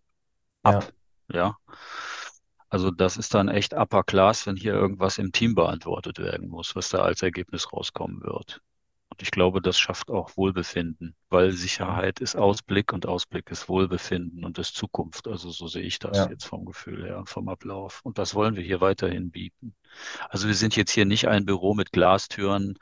ja, 0.64 0.80
ab. 0.80 0.94
Ja. 1.32 1.58
Also 2.76 2.92
das 2.92 3.16
ist 3.16 3.34
dann 3.34 3.48
echt 3.48 3.74
upper 3.74 4.04
class, 4.04 4.46
wenn 4.46 4.58
hier 4.58 4.74
irgendwas 4.74 5.18
im 5.18 5.32
Team 5.32 5.56
beantwortet 5.56 6.20
werden 6.20 6.50
muss, 6.50 6.76
was 6.76 6.90
da 6.90 7.04
als 7.04 7.24
Ergebnis 7.24 7.72
rauskommen 7.72 8.22
wird. 8.22 8.60
Und 9.08 9.22
ich 9.22 9.32
glaube, 9.32 9.62
das 9.62 9.80
schafft 9.80 10.12
auch 10.12 10.36
Wohlbefinden, 10.36 11.16
weil 11.30 11.54
Sicherheit 11.54 12.20
ist 12.20 12.36
Ausblick 12.36 12.92
und 12.92 13.06
Ausblick 13.06 13.50
ist 13.50 13.70
Wohlbefinden 13.70 14.44
und 14.44 14.60
ist 14.60 14.76
Zukunft. 14.76 15.30
Also 15.30 15.52
so 15.52 15.68
sehe 15.68 15.84
ich 15.84 16.00
das 16.00 16.18
ja. 16.18 16.30
jetzt 16.30 16.44
vom 16.44 16.66
Gefühl 16.66 17.06
her 17.06 17.18
und 17.18 17.30
vom 17.30 17.48
Ablauf. 17.48 18.02
Und 18.04 18.18
das 18.18 18.36
wollen 18.36 18.58
wir 18.58 18.64
hier 18.64 18.82
weiterhin 18.82 19.32
bieten. 19.32 19.74
Also 20.28 20.48
wir 20.48 20.56
sind 20.56 20.76
jetzt 20.76 20.92
hier 20.92 21.06
nicht 21.06 21.30
ein 21.30 21.46
Büro 21.46 21.76
mit 21.76 21.94
Glastüren, 21.94 22.78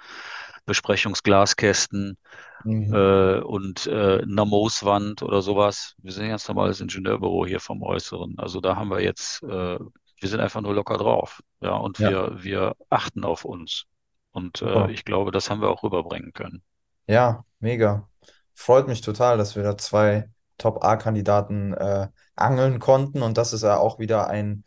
Besprechungsglaskästen 0.65 2.17
Mhm. 2.65 2.93
äh, 2.93 3.39
und 3.39 3.88
äh, 3.88 4.21
einer 4.21 4.45
Mooswand 4.45 5.21
oder 5.23 5.41
sowas. 5.41 5.95
Wir 5.97 6.12
sind 6.12 6.23
ein 6.23 6.30
ganz 6.30 6.47
normales 6.47 6.80
Ingenieurbüro 6.82 7.45
hier 7.45 7.60
vom 7.60 7.82
Äußeren. 7.84 8.36
Also 8.38 8.62
da 8.62 8.76
haben 8.76 8.89
wir 8.89 9.02
jetzt, 9.02 9.43
äh, 9.43 9.47
wir 9.80 10.30
sind 10.30 10.39
einfach 10.39 10.62
nur 10.62 10.73
locker 10.73 10.97
drauf. 10.97 11.41
Ja, 11.62 11.76
und 11.76 11.99
Ja, 11.99 12.12
wir, 12.12 12.43
wir 12.43 12.76
achten 12.89 13.23
auf 13.26 13.45
uns. 13.45 13.86
Und 14.32 14.62
äh, 14.62 14.91
ich 14.91 15.06
glaube, 15.06 15.32
das 15.32 15.49
haben 15.49 15.62
wir 15.62 15.69
auch 15.69 15.84
rüberbringen 15.84 16.34
können. 16.34 16.63
Ja, 17.08 17.45
mega. 17.60 18.10
Freut 18.54 18.88
mich 18.88 19.02
total, 19.02 19.38
dass 19.38 19.56
wir 19.56 19.63
da 19.63 19.78
zwei 19.78 20.30
Top-A-Kandidaten 20.58 21.73
äh, 21.73 22.08
angeln 22.36 22.80
konnten. 22.80 23.21
Und 23.21 23.38
das 23.38 23.54
ist 23.54 23.63
ja 23.63 23.78
auch 23.78 23.99
wieder 23.99 24.28
ein, 24.28 24.63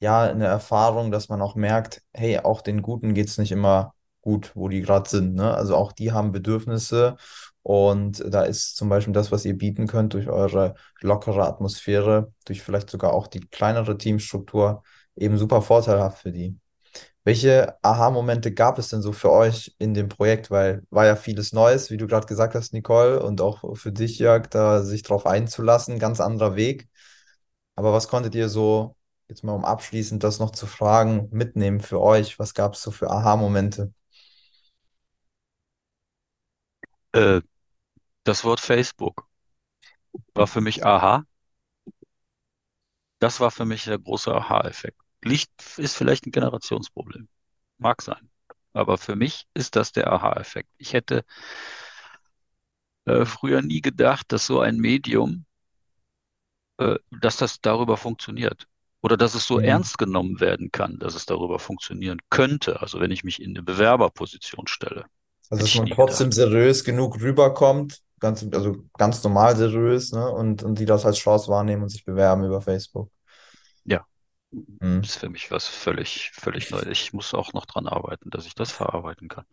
ja, 0.00 0.22
eine 0.24 0.46
Erfahrung, 0.46 1.10
dass 1.10 1.28
man 1.28 1.40
auch 1.40 1.54
merkt, 1.54 2.02
hey, 2.12 2.38
auch 2.38 2.60
den 2.60 2.82
Guten 2.82 3.14
geht 3.14 3.28
es 3.28 3.38
nicht 3.38 3.52
immer 3.52 3.94
gut, 4.28 4.52
wo 4.54 4.68
die 4.68 4.82
gerade 4.82 5.08
sind. 5.08 5.34
Ne? 5.34 5.54
Also 5.54 5.74
auch 5.74 5.92
die 5.92 6.12
haben 6.12 6.32
Bedürfnisse 6.32 7.16
und 7.62 8.22
da 8.26 8.42
ist 8.42 8.76
zum 8.76 8.90
Beispiel 8.90 9.14
das, 9.14 9.32
was 9.32 9.44
ihr 9.46 9.56
bieten 9.56 9.86
könnt 9.86 10.12
durch 10.12 10.28
eure 10.28 10.74
lockere 11.00 11.46
Atmosphäre, 11.46 12.32
durch 12.44 12.62
vielleicht 12.62 12.90
sogar 12.90 13.14
auch 13.14 13.26
die 13.26 13.40
kleinere 13.40 13.96
Teamstruktur, 13.96 14.82
eben 15.16 15.38
super 15.38 15.62
vorteilhaft 15.62 16.18
für 16.22 16.32
die. 16.32 16.58
Welche 17.24 17.76
Aha-Momente 17.82 18.52
gab 18.52 18.78
es 18.78 18.88
denn 18.88 19.02
so 19.02 19.12
für 19.12 19.30
euch 19.30 19.74
in 19.78 19.94
dem 19.94 20.08
Projekt? 20.08 20.50
Weil 20.50 20.82
war 20.90 21.06
ja 21.06 21.16
vieles 21.16 21.52
Neues, 21.52 21.90
wie 21.90 21.96
du 21.96 22.06
gerade 22.06 22.26
gesagt 22.26 22.54
hast, 22.54 22.72
Nicole, 22.72 23.22
und 23.22 23.40
auch 23.40 23.76
für 23.76 23.92
dich, 23.92 24.18
Jörg, 24.18 24.46
da 24.48 24.82
sich 24.82 25.02
drauf 25.02 25.26
einzulassen, 25.26 25.98
ganz 25.98 26.20
anderer 26.20 26.56
Weg. 26.56 26.88
Aber 27.76 27.92
was 27.92 28.08
konntet 28.08 28.34
ihr 28.34 28.48
so, 28.48 28.96
jetzt 29.28 29.44
mal 29.44 29.52
um 29.52 29.64
abschließend 29.64 30.24
das 30.24 30.38
noch 30.38 30.52
zu 30.52 30.66
fragen, 30.66 31.28
mitnehmen 31.30 31.80
für 31.80 32.00
euch? 32.00 32.38
Was 32.38 32.54
gab 32.54 32.74
es 32.74 32.82
so 32.82 32.90
für 32.90 33.10
Aha-Momente? 33.10 33.92
Äh, 37.12 37.42
das 38.24 38.44
Wort 38.44 38.60
Facebook 38.60 39.28
war 40.34 40.46
für 40.46 40.60
mich 40.62 40.84
aha. 40.86 41.24
Das 43.20 43.40
war 43.40 43.50
für 43.50 43.64
mich 43.64 43.84
der 43.84 43.98
große 43.98 44.32
Aha-Effekt. 44.34 45.00
Licht 45.24 45.50
ist 45.76 45.96
vielleicht 45.96 46.26
ein 46.26 46.32
Generationsproblem. 46.32 47.28
Mag 47.78 48.02
sein. 48.02 48.30
Aber 48.72 48.98
für 48.98 49.16
mich 49.16 49.46
ist 49.54 49.76
das 49.76 49.92
der 49.92 50.12
Aha-Effekt. 50.12 50.70
Ich 50.78 50.92
hätte 50.92 51.24
äh, 53.06 53.24
früher 53.24 53.60
nie 53.62 53.80
gedacht, 53.80 54.30
dass 54.32 54.46
so 54.46 54.60
ein 54.60 54.76
Medium, 54.76 55.46
äh, 56.78 56.96
dass 57.10 57.36
das 57.36 57.60
darüber 57.60 57.96
funktioniert. 57.96 58.66
Oder 59.00 59.16
dass 59.16 59.34
es 59.34 59.46
so 59.46 59.58
Mhm. 59.58 59.64
ernst 59.64 59.98
genommen 59.98 60.40
werden 60.40 60.72
kann, 60.72 60.98
dass 60.98 61.14
es 61.14 61.24
darüber 61.26 61.58
funktionieren 61.60 62.18
könnte. 62.30 62.80
Also 62.80 63.00
wenn 63.00 63.10
ich 63.12 63.22
mich 63.24 63.40
in 63.40 63.50
eine 63.50 63.62
Bewerberposition 63.62 64.66
stelle. 64.66 65.06
Also, 65.50 65.64
dass 65.64 65.74
man 65.74 65.90
trotzdem 65.90 66.32
seriös 66.32 66.84
genug 66.84 67.20
rüberkommt, 67.20 68.00
ganz, 68.20 68.46
also 68.52 68.76
ganz 68.96 69.22
normal 69.24 69.56
seriös, 69.56 70.12
ne? 70.12 70.30
Und, 70.30 70.62
und 70.62 70.78
die 70.78 70.84
das 70.84 71.06
als 71.06 71.18
Chance 71.18 71.48
wahrnehmen 71.48 71.82
und 71.82 71.88
sich 71.88 72.04
bewerben 72.04 72.44
über 72.44 72.60
Facebook. 72.60 73.10
Ja, 73.84 74.04
Mhm. 74.80 75.02
ist 75.02 75.16
für 75.18 75.28
mich 75.30 75.50
was 75.50 75.66
völlig, 75.68 76.30
völlig 76.34 76.70
Neues. 76.70 76.86
Ich 76.88 77.12
muss 77.12 77.34
auch 77.34 77.52
noch 77.54 77.66
dran 77.66 77.86
arbeiten, 77.88 78.30
dass 78.30 78.46
ich 78.46 78.54
das 78.54 78.70
verarbeiten 78.72 79.28
kann. 79.28 79.44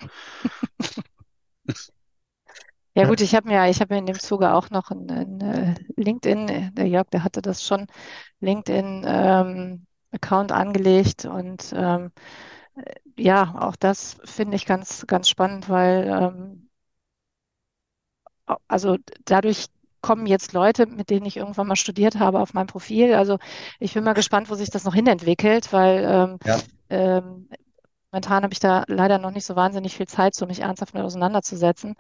Ja 2.98 3.06
gut, 3.06 3.20
ich 3.22 3.36
habe 3.36 3.48
mir, 3.50 3.70
ich 3.70 3.82
habe 3.82 3.94
mir 3.94 4.00
in 4.00 4.06
dem 4.06 4.18
Zuge 4.20 4.54
auch 4.54 4.70
noch 4.70 4.90
ein, 4.90 5.10
ein 5.12 5.42
äh, 5.42 5.76
LinkedIn, 5.98 6.74
der 6.76 6.88
Jörg, 6.88 7.10
der 7.10 7.24
hatte 7.26 7.42
das 7.42 7.62
schon, 7.64 7.88
LinkedIn-Account 8.42 10.52
angelegt 10.52 11.26
und 11.26 11.74
ähm, 11.76 12.06
äh, 12.06 12.10
ja, 13.18 13.56
auch 13.60 13.76
das 13.76 14.18
finde 14.26 14.56
ich 14.56 14.66
ganz, 14.66 15.06
ganz 15.08 15.30
spannend, 15.30 15.70
weil 15.70 16.08
ähm, 16.08 16.70
also 18.68 18.98
dadurch 19.26 19.68
kommen 20.02 20.28
jetzt 20.28 20.54
Leute, 20.54 20.86
mit 20.86 21.10
denen 21.10 21.26
ich 21.26 21.38
irgendwann 21.38 21.68
mal 21.68 21.76
studiert 21.76 22.20
habe, 22.20 22.40
auf 22.40 22.54
mein 22.54 22.68
Profil. 22.68 23.16
Also 23.16 23.40
ich 23.80 23.94
bin 23.94 24.04
mal 24.04 24.14
gespannt, 24.14 24.50
wo 24.50 24.56
sich 24.56 24.70
das 24.70 24.84
noch 24.84 24.94
hinentwickelt, 24.94 25.74
weil 25.74 26.04
ähm, 26.08 26.40
ja, 26.46 26.60
ähm, 26.90 27.50
momentan 28.16 28.44
habe 28.44 28.54
ich 28.54 28.62
da 28.62 28.86
leider 28.88 29.18
noch 29.18 29.32
nicht 29.32 29.46
so 29.46 29.58
wahnsinnig 29.58 29.98
viel 29.98 30.08
Zeit, 30.08 30.36
so 30.36 30.46
mich 30.46 30.62
ernsthaft 30.62 30.94
mit 30.94 31.04
auseinanderzusetzen. 31.04 31.96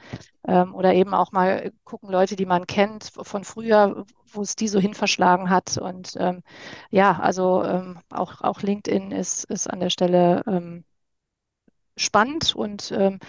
Ähm, 0.47 0.73
oder 0.73 0.93
eben 0.93 1.13
auch 1.13 1.34
mal 1.34 1.73
gucken, 1.84 2.10
Leute, 2.10 2.38
die 2.38 2.45
man 2.45 2.67
kennt 2.67 3.12
von 3.21 3.43
früher, 3.43 4.06
wo 4.25 4.41
es 4.41 4.56
die 4.56 4.69
so 4.69 4.80
hin 4.80 4.93
verschlagen 4.93 5.49
hat. 5.49 5.78
Und 5.78 6.15
ähm, 6.17 6.41
ja, 6.89 7.19
also 7.19 7.63
ähm, 7.65 7.99
auch, 8.10 8.39
auch 8.41 8.62
LinkedIn 8.62 9.12
ist, 9.12 9.43
ist 9.43 9.69
an 9.69 9.82
der 9.82 9.89
Stelle 9.89 10.41
ähm, 10.47 10.86
spannend 11.97 12.56
und 12.56 12.93
ähm, 12.93 13.19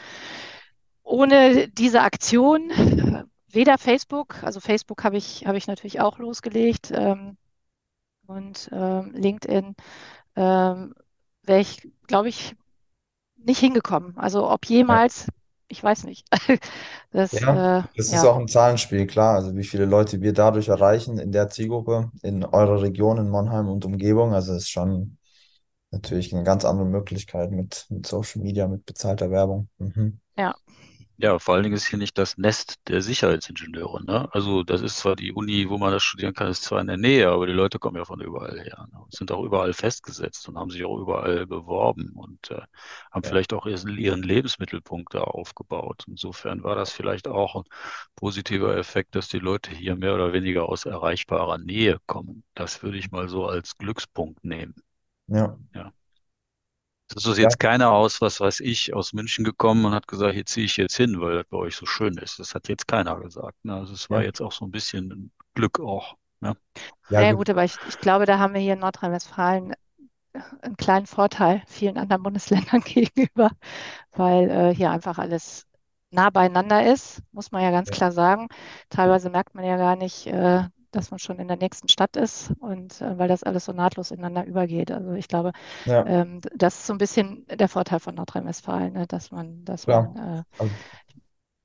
ohne 1.02 1.66
diese 1.68 2.02
Aktion, 2.02 2.70
äh, 2.70 3.24
weder 3.48 3.78
Facebook, 3.78 4.44
also 4.44 4.60
Facebook 4.60 5.02
habe 5.02 5.16
ich, 5.16 5.44
habe 5.44 5.58
ich 5.58 5.66
natürlich 5.66 6.00
auch 6.00 6.18
losgelegt 6.18 6.92
ähm, 6.94 7.36
und 8.28 8.70
LinkedIn 8.70 9.76
wäre 11.46 11.60
ich, 11.60 11.88
glaube 12.06 12.28
ich, 12.28 12.56
nicht 13.46 13.60
hingekommen. 13.60 14.16
Also 14.16 14.50
ob 14.50 14.66
ja. 14.66 14.76
jemals, 14.76 15.28
ich 15.68 15.82
weiß 15.82 16.04
nicht. 16.04 16.26
Das, 17.12 17.32
Ja, 17.32 17.78
äh, 17.78 17.82
das 17.96 18.06
ist 18.06 18.24
ja, 18.24 18.30
auch 18.30 18.36
ein 18.36 18.48
Zahlenspiel, 18.48 19.06
klar. 19.06 19.36
Also 19.36 19.56
wie 19.56 19.64
viele 19.64 19.86
Leute 19.86 20.20
wir 20.20 20.34
dadurch 20.34 20.68
erreichen 20.68 21.18
in 21.18 21.32
der 21.32 21.48
Zielgruppe, 21.48 22.10
in 22.22 22.44
eurer 22.44 22.82
Region, 22.82 23.16
in 23.16 23.30
Monheim 23.30 23.68
und 23.68 23.86
Umgebung. 23.86 24.34
Also 24.34 24.52
ist 24.52 24.68
schon 24.68 25.16
natürlich 25.90 26.34
eine 26.34 26.44
ganz 26.44 26.66
andere 26.66 26.86
Möglichkeit 26.86 27.52
mit, 27.52 27.86
mit 27.88 28.06
Social 28.06 28.42
Media, 28.42 28.68
mit 28.68 28.84
bezahlter 28.84 29.30
Werbung. 29.30 29.68
Mhm. 29.78 30.20
ja, 30.36 30.54
Ja, 31.18 31.38
vor 31.38 31.54
allen 31.54 31.62
Dingen 31.64 31.76
ist 31.76 31.86
hier 31.88 31.98
nicht 31.98 32.18
das 32.18 32.36
Nest 32.36 32.76
der 32.88 33.00
Sicherheitsingenieure, 33.00 34.04
ne? 34.04 34.28
Also 34.34 34.62
das 34.64 34.82
ist 34.82 34.98
zwar 34.98 35.16
die 35.16 35.32
Uni, 35.32 35.66
wo 35.70 35.78
man 35.78 35.90
das 35.92 36.02
studieren 36.02 36.34
kann, 36.34 36.48
ist 36.50 36.62
zwar 36.64 36.80
in 36.82 36.88
der 36.88 36.98
Nähe, 36.98 37.28
aber 37.30 37.46
die 37.46 37.54
Leute 37.54 37.78
kommen 37.78 37.96
ja 37.96 38.04
von 38.04 38.20
überall 38.20 38.58
her, 38.60 38.86
ne? 38.92 38.98
Und 39.00 39.14
sind 39.14 39.32
auch 39.32 39.42
überall 39.42 39.72
festgesetzt 39.72 40.46
und 40.48 40.58
haben 40.58 40.68
sich 40.70 40.84
auch 40.84 40.98
überall 40.98 41.46
beworben 41.46 42.12
und 42.14 42.50
äh, 42.50 42.60
haben 43.10 43.22
Ja, 43.22 43.24
vielleicht 43.24 43.54
auch 43.54 43.64
ihren, 43.66 43.96
ihren 43.96 44.22
Lebensmittelpunkt 44.22 45.14
da 45.14 45.22
aufgebaut. 45.22 46.04
Insofern 46.06 46.62
war 46.62 46.74
das 46.76 46.92
vielleicht 46.92 47.28
auch 47.28 47.56
ein 47.56 47.64
positiver 48.14 48.76
Effekt, 48.76 49.14
dass 49.14 49.28
die 49.28 49.38
Leute 49.38 49.70
hier 49.74 49.96
mehr 49.96 50.14
oder 50.14 50.34
weniger 50.34 50.68
aus 50.68 50.84
erreichbarer 50.84 51.56
Nähe 51.58 51.98
kommen. 52.06 52.44
Das 52.54 52.82
würde 52.82 52.98
ich 52.98 53.10
mal 53.10 53.28
so 53.30 53.46
als 53.46 53.78
Glückspunkt 53.78 54.44
nehmen. 54.44 54.74
ja, 55.28 55.58
Ja. 55.74 55.92
Das 57.08 57.24
ist 57.26 57.38
ja, 57.38 57.44
jetzt 57.44 57.58
keiner 57.60 57.92
aus, 57.92 58.20
was 58.20 58.40
weiß 58.40 58.60
ich, 58.60 58.94
aus 58.94 59.12
München 59.12 59.44
gekommen 59.44 59.84
und 59.84 59.92
hat 59.94 60.08
gesagt, 60.08 60.34
hier 60.34 60.46
ziehe 60.46 60.66
ich 60.66 60.76
jetzt 60.76 60.96
hin, 60.96 61.20
weil 61.20 61.36
das 61.36 61.46
bei 61.48 61.56
euch 61.56 61.76
so 61.76 61.86
schön 61.86 62.16
ist. 62.18 62.38
Das 62.38 62.54
hat 62.54 62.68
jetzt 62.68 62.88
keiner 62.88 63.20
gesagt. 63.20 63.64
Ne? 63.64 63.74
Also 63.74 63.94
es 63.94 64.10
war 64.10 64.20
ja, 64.20 64.24
jetzt 64.24 64.40
auch 64.40 64.52
so 64.52 64.64
ein 64.64 64.70
bisschen 64.72 65.12
ein 65.12 65.32
Glück 65.54 65.80
auch. 65.80 66.16
Ne? 66.40 66.56
ja, 67.08 67.20
naja 67.20 67.32
gut. 67.32 67.38
gut, 67.38 67.50
aber 67.50 67.64
ich, 67.64 67.76
ich 67.88 67.98
glaube, 68.00 68.26
da 68.26 68.38
haben 68.38 68.54
wir 68.54 68.60
hier 68.60 68.74
in 68.74 68.80
Nordrhein-Westfalen 68.80 69.74
einen 70.62 70.76
kleinen 70.76 71.06
Vorteil 71.06 71.62
vielen 71.66 71.98
anderen 71.98 72.22
Bundesländern 72.22 72.80
gegenüber, 72.84 73.50
weil 74.12 74.50
äh, 74.50 74.74
hier 74.74 74.90
einfach 74.90 75.18
alles 75.18 75.66
nah 76.10 76.30
beieinander 76.30 76.86
ist, 76.92 77.22
muss 77.32 77.52
man 77.52 77.62
ja 77.62 77.70
ganz 77.70 77.90
Ja, 77.90 77.96
klar 77.96 78.12
sagen. 78.12 78.48
Teilweise 78.90 79.30
merkt 79.30 79.54
man 79.54 79.64
ja 79.64 79.76
gar 79.76 79.96
nicht, 79.96 80.26
äh, 80.26 80.64
dass 80.96 81.10
man 81.10 81.18
schon 81.18 81.38
in 81.38 81.48
der 81.48 81.56
nächsten 81.56 81.88
Stadt 81.88 82.16
ist 82.16 82.52
und 82.60 83.00
äh, 83.00 83.18
weil 83.18 83.28
das 83.28 83.42
alles 83.42 83.66
so 83.66 83.72
nahtlos 83.72 84.10
ineinander 84.10 84.44
übergeht. 84.46 84.90
Also 84.90 85.12
ich 85.12 85.28
glaube, 85.28 85.52
ja, 85.84 86.06
ähm, 86.06 86.40
das 86.54 86.76
ist 86.76 86.86
so 86.86 86.94
ein 86.94 86.98
bisschen 86.98 87.46
der 87.48 87.68
Vorteil 87.68 88.00
von 88.00 88.14
Nordrhein-Westfalen, 88.14 88.92
ne? 88.92 89.06
Dass 89.06 89.30
man, 89.30 89.64
dass 89.64 89.84
klar. 89.84 90.14
man, 90.14 90.38
äh, 90.38 90.42
Also 90.58 90.72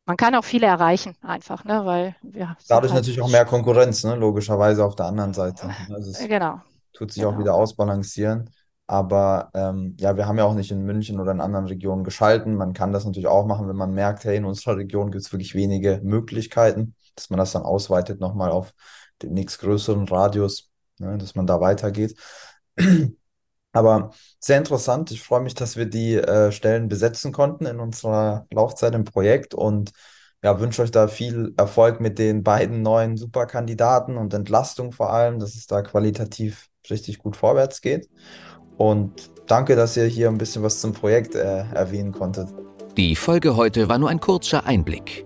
man 0.05 0.17
kann 0.17 0.35
auch 0.35 0.43
viele 0.43 0.67
erreichen 0.67 1.15
einfach, 1.21 1.63
ne? 1.63 1.85
Weil 1.85 2.15
wir 2.21 2.57
dadurch 2.67 2.91
halt, 2.91 3.01
natürlich 3.01 3.21
auch 3.21 3.29
mehr 3.29 3.45
Konkurrenz, 3.45 4.03
ne? 4.03 4.15
Logischerweise 4.15 4.85
auf 4.85 4.95
der 4.95 5.05
anderen 5.07 5.33
Seite. 5.33 5.69
Also 5.89 6.11
es 6.11 6.19
genau, 6.27 6.61
tut 6.93 7.11
sich 7.11 7.25
auch 7.25 7.31
genau, 7.31 7.39
wieder 7.39 7.55
ausbalancieren. 7.55 8.49
Aber 8.87 9.49
ähm, 9.53 9.95
ja, 9.99 10.17
wir 10.17 10.27
haben 10.27 10.37
ja 10.37 10.43
auch 10.43 10.53
nicht 10.53 10.71
in 10.71 10.83
München 10.83 11.19
oder 11.19 11.31
in 11.31 11.39
anderen 11.39 11.65
Regionen 11.67 12.03
geschalten. 12.03 12.55
Man 12.55 12.73
kann 12.73 12.91
das 12.91 13.05
natürlich 13.05 13.27
auch 13.27 13.45
machen, 13.45 13.69
wenn 13.69 13.75
man 13.77 13.93
merkt, 13.93 14.25
hey, 14.25 14.35
in 14.37 14.45
unserer 14.45 14.77
Region 14.77 15.11
gibt 15.11 15.23
es 15.23 15.31
wirklich 15.31 15.55
wenige 15.55 16.01
Möglichkeiten, 16.03 16.95
dass 17.15 17.29
man 17.29 17.37
das 17.37 17.53
dann 17.53 17.63
ausweitet 17.63 18.19
nochmal 18.19 18.51
auf 18.51 18.73
den 19.23 19.33
nächstgrößeren 19.33 20.07
Radius, 20.07 20.69
ne, 20.99 21.17
dass 21.17 21.35
man 21.35 21.47
da 21.47 21.59
weitergeht. 21.61 22.15
Aber 23.73 24.11
sehr 24.39 24.57
interessant. 24.57 25.11
Ich 25.11 25.21
freue 25.21 25.41
mich, 25.41 25.53
dass 25.53 25.77
wir 25.77 25.85
die 25.85 26.15
äh, 26.15 26.51
Stellen 26.51 26.89
besetzen 26.89 27.31
konnten 27.31 27.65
in 27.65 27.79
unserer 27.79 28.45
Laufzeit 28.51 28.93
im 28.95 29.05
Projekt 29.05 29.53
und 29.53 29.91
ja, 30.43 30.59
wünsche 30.59 30.81
euch 30.81 30.91
da 30.91 31.07
viel 31.07 31.53
Erfolg 31.57 31.99
mit 32.01 32.17
den 32.19 32.43
beiden 32.43 32.81
neuen 32.81 33.15
Superkandidaten 33.15 34.17
und 34.17 34.33
Entlastung 34.33 34.91
vor 34.91 35.13
allem, 35.13 35.39
dass 35.39 35.55
es 35.55 35.67
da 35.67 35.81
qualitativ 35.83 36.67
richtig 36.89 37.19
gut 37.19 37.35
vorwärts 37.35 37.81
geht. 37.81 38.09
Und 38.77 39.29
danke, 39.47 39.75
dass 39.75 39.95
ihr 39.97 40.05
hier 40.05 40.29
ein 40.29 40.37
bisschen 40.37 40.63
was 40.63 40.81
zum 40.81 40.93
Projekt 40.93 41.35
äh, 41.35 41.65
erwähnen 41.73 42.11
konntet. 42.11 42.49
Die 42.97 43.15
Folge 43.15 43.55
heute 43.55 43.87
war 43.87 43.99
nur 43.99 44.09
ein 44.09 44.19
kurzer 44.19 44.65
Einblick. 44.65 45.25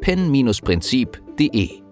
www.pen-prinzip.de. 0.00 1.87